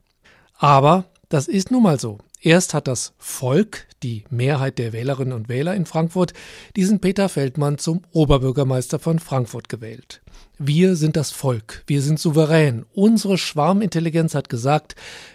Aber 0.59 1.07
das 1.31 1.49
ist 1.49 1.71
nun 1.71 1.83
mal 1.83 1.99
so. 1.99 2.19
Erst 2.43 2.75
hat 2.75 2.89
das 2.89 3.15
Volk, 3.17 3.87
die 4.03 4.25
Mehrheit 4.29 4.79
der 4.79 4.93
Wählerinnen 4.93 5.33
und 5.33 5.49
Wähler 5.49 5.75
in 5.75 5.87
Frankfurt, 5.87 6.35
diesen 6.77 7.01
Peter 7.01 7.31
Feldmann 7.31 7.79
zum 7.79 8.03
Oberbürgermeister 8.13 8.99
von 8.99 9.19
Frankfurt 9.19 9.71
gewählt. 9.71 10.21
Wir 10.59 10.95
sind 10.95 11.17
das 11.17 11.31
Volk, 11.31 11.85
wir 11.87 12.03
sind 12.03 12.21
souverän. 12.21 12.85
Unsere 12.93 13.39
Schwarmintelligenz 13.39 14.35
hat 14.35 14.51
gesagt, 14.51 14.95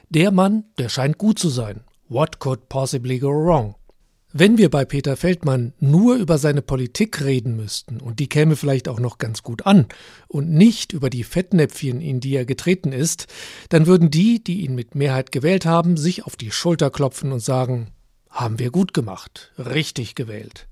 der 0.10 0.29
Mann, 0.29 0.65
der 0.77 0.89
scheint 0.89 1.17
gut 1.17 1.39
zu 1.39 1.49
sein. 1.49 1.81
What 2.12 2.39
could 2.39 2.67
possibly 2.67 3.19
go 3.19 3.30
wrong? 3.30 3.76
Wenn 4.34 4.58
wir 4.58 4.69
bei 4.69 4.84
Peter 4.84 5.15
Feldmann 5.15 5.71
nur 5.80 6.15
über 6.15 6.38
seine 6.38 6.62
Politik 6.62 7.24
reden 7.24 7.56
müssten, 7.56 8.02
und 8.02 8.19
die 8.19 8.28
käme 8.28 8.58
vielleicht 8.58 8.89
auch 8.89 9.00
noch 9.00 9.17
ganz 9.17 9.43
gut 9.43 9.65
an, 9.65 9.86
und 10.28 10.50
nicht 10.50 10.91
über 10.91 11.10
die 11.10 11.24
Fettnäpfchen, 11.24 12.02
in 12.02 12.19
die 12.19 12.36
er 12.36 12.43
getreten 12.43 12.91
ist, 12.91 13.28
dann 13.69 13.86
würden 13.86 14.12
die, 14.12 14.43
die 14.43 14.65
ihn 14.65 14.76
mit 14.76 14.93
Mehrheit 14.93 15.32
gewählt 15.32 15.65
haben, 15.65 15.95
sich 15.95 16.26
auf 16.26 16.36
die 16.36 16.52
Schulter 16.52 16.89
klopfen 16.89 17.32
und 17.32 17.39
sagen, 17.39 17.91
haben 18.30 18.60
wir 18.60 18.71
gut 18.71 18.93
gemacht, 18.93 19.54
richtig 19.58 20.13
gewählt. 20.13 20.67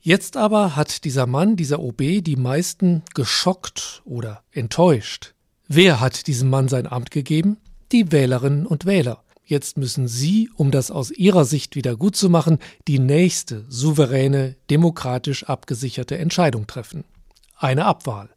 Jetzt 0.00 0.36
aber 0.36 0.76
hat 0.76 1.02
dieser 1.02 1.26
Mann, 1.26 1.56
dieser 1.56 1.80
OB, 1.80 2.22
die 2.22 2.36
meisten 2.36 3.02
geschockt 3.12 4.02
oder 4.04 4.44
enttäuscht. 4.52 5.34
Wer 5.66 5.98
hat 5.98 6.28
diesem 6.28 6.48
Mann 6.48 6.68
sein 6.68 6.86
Amt 6.86 7.10
gegeben? 7.10 7.56
Die 7.90 8.12
Wählerinnen 8.12 8.66
und 8.66 8.86
Wähler. 8.86 9.23
Jetzt 9.46 9.76
müssen 9.76 10.08
Sie, 10.08 10.50
um 10.54 10.70
das 10.70 10.90
aus 10.90 11.10
Ihrer 11.10 11.44
Sicht 11.44 11.76
wieder 11.76 11.96
gut 11.96 12.16
zu 12.16 12.30
machen, 12.30 12.58
die 12.88 12.98
nächste 12.98 13.66
souveräne, 13.68 14.56
demokratisch 14.70 15.44
abgesicherte 15.44 16.16
Entscheidung 16.16 16.66
treffen. 16.66 17.04
Eine 17.56 17.84
Abwahl. 17.84 18.30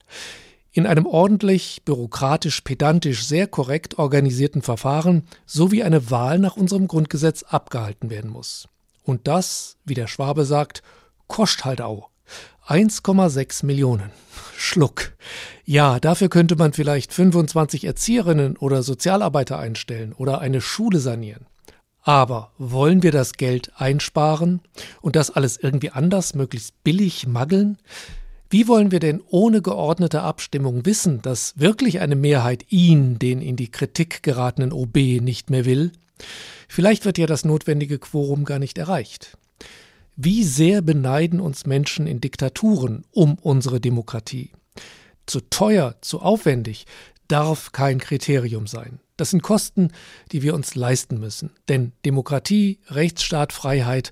In 0.73 0.85
einem 0.85 1.05
ordentlich, 1.05 1.83
bürokratisch, 1.85 2.61
pedantisch, 2.61 3.25
sehr 3.25 3.47
korrekt 3.47 3.97
organisierten 3.97 4.61
Verfahren, 4.61 5.23
so 5.45 5.71
wie 5.71 5.81
eine 5.81 6.11
Wahl 6.11 6.39
nach 6.39 6.57
unserem 6.57 6.87
Grundgesetz 6.87 7.43
abgehalten 7.43 8.09
werden 8.09 8.29
muss. 8.29 8.67
Und 9.03 9.27
das, 9.27 9.77
wie 9.85 9.93
der 9.93 10.07
Schwabe 10.07 10.43
sagt, 10.43 10.83
kostet 11.27 11.65
halt 11.65 11.81
auch. 11.81 12.09
1,6 12.67 13.65
Millionen. 13.65 14.11
Schluck. 14.57 15.13
Ja, 15.65 15.99
dafür 15.99 16.29
könnte 16.29 16.55
man 16.55 16.73
vielleicht 16.73 17.13
25 17.13 17.85
Erzieherinnen 17.85 18.57
oder 18.57 18.83
Sozialarbeiter 18.83 19.59
einstellen 19.59 20.13
oder 20.13 20.39
eine 20.39 20.61
Schule 20.61 20.99
sanieren. 20.99 21.45
Aber 22.01 22.53
wollen 22.57 23.03
wir 23.03 23.11
das 23.11 23.33
Geld 23.33 23.71
einsparen 23.75 24.61
und 25.01 25.15
das 25.15 25.29
alles 25.29 25.57
irgendwie 25.57 25.91
anders, 25.91 26.35
möglichst 26.35 26.83
billig 26.83 27.27
maggeln? 27.27 27.77
Wie 28.49 28.69
wollen 28.69 28.91
wir 28.91 28.99
denn 28.99 29.21
ohne 29.27 29.61
geordnete 29.61 30.21
Abstimmung 30.21 30.85
wissen, 30.85 31.21
dass 31.21 31.59
wirklich 31.59 31.99
eine 31.99 32.15
Mehrheit 32.15 32.65
ihn, 32.69 33.19
den 33.19 33.41
in 33.41 33.57
die 33.57 33.69
Kritik 33.69 34.23
geratenen 34.23 34.71
OB, 34.71 34.95
nicht 35.21 35.49
mehr 35.49 35.65
will? 35.65 35.91
Vielleicht 36.69 37.03
wird 37.03 37.17
ja 37.17 37.27
das 37.27 37.43
notwendige 37.43 37.99
Quorum 37.99 38.45
gar 38.45 38.59
nicht 38.59 38.77
erreicht. 38.77 39.37
Wie 40.19 40.43
sehr 40.43 40.82
beneiden 40.82 41.39
uns 41.39 41.67
Menschen 41.67 42.08
in 42.08 42.19
Diktaturen 42.19 43.06
um 43.12 43.36
unsere 43.36 43.80
Demokratie? 43.80 44.51
Zu 45.27 45.41
teuer, 45.41 45.93
zu 46.01 46.21
aufwendig 46.21 46.88
darf 47.27 47.71
kein 47.71 47.99
Kriterium 47.99 48.65
sein. 48.65 48.99
Das 49.15 49.30
sind 49.30 49.43
Kosten, 49.43 49.91
die 50.32 50.41
wir 50.41 50.56
uns 50.56 50.73
leisten 50.73 51.19
müssen. 51.19 51.51
Denn 51.69 51.91
Demokratie, 52.03 52.80
Rechtsstaat, 52.88 53.53
Freiheit, 53.53 54.12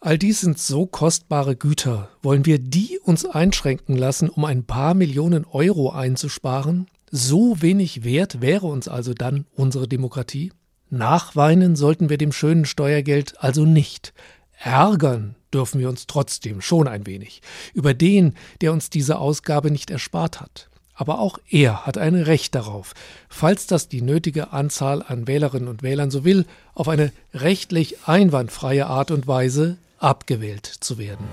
all 0.00 0.18
dies 0.18 0.42
sind 0.42 0.58
so 0.58 0.84
kostbare 0.84 1.56
Güter. 1.56 2.10
Wollen 2.20 2.44
wir 2.44 2.58
die 2.58 2.98
uns 3.02 3.24
einschränken 3.24 3.96
lassen, 3.96 4.28
um 4.28 4.44
ein 4.44 4.64
paar 4.64 4.92
Millionen 4.92 5.46
Euro 5.46 5.88
einzusparen? 5.88 6.86
So 7.10 7.62
wenig 7.62 8.04
wert 8.04 8.42
wäre 8.42 8.66
uns 8.66 8.88
also 8.88 9.14
dann 9.14 9.46
unsere 9.54 9.88
Demokratie? 9.88 10.52
Nachweinen 10.90 11.76
sollten 11.76 12.10
wir 12.10 12.18
dem 12.18 12.32
schönen 12.32 12.66
Steuergeld 12.66 13.42
also 13.42 13.64
nicht. 13.64 14.12
Ärgern 14.60 15.36
dürfen 15.52 15.80
wir 15.80 15.88
uns 15.88 16.06
trotzdem 16.06 16.60
schon 16.60 16.86
ein 16.86 17.06
wenig 17.06 17.40
über 17.74 17.94
den, 17.94 18.34
der 18.60 18.72
uns 18.72 18.90
diese 18.90 19.18
Ausgabe 19.18 19.70
nicht 19.70 19.90
erspart 19.90 20.40
hat. 20.40 20.68
Aber 20.94 21.18
auch 21.18 21.38
er 21.48 21.86
hat 21.86 21.96
ein 21.96 22.14
Recht 22.14 22.54
darauf, 22.54 22.92
falls 23.30 23.66
das 23.66 23.88
die 23.88 24.02
nötige 24.02 24.52
Anzahl 24.52 25.02
an 25.02 25.26
Wählerinnen 25.26 25.68
und 25.68 25.82
Wählern 25.82 26.10
so 26.10 26.24
will, 26.24 26.44
auf 26.74 26.88
eine 26.88 27.10
rechtlich 27.32 28.06
einwandfreie 28.06 28.86
Art 28.86 29.10
und 29.10 29.26
Weise 29.26 29.78
abgewählt 29.98 30.66
zu 30.66 30.98
werden. 30.98 31.26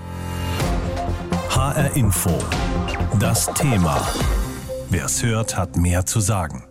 HR 1.50 1.94
Info. 1.96 2.38
Das 3.20 3.52
Thema. 3.54 4.06
Wer 4.88 5.04
es 5.04 5.22
hört, 5.22 5.56
hat 5.56 5.76
mehr 5.76 6.06
zu 6.06 6.20
sagen. 6.20 6.67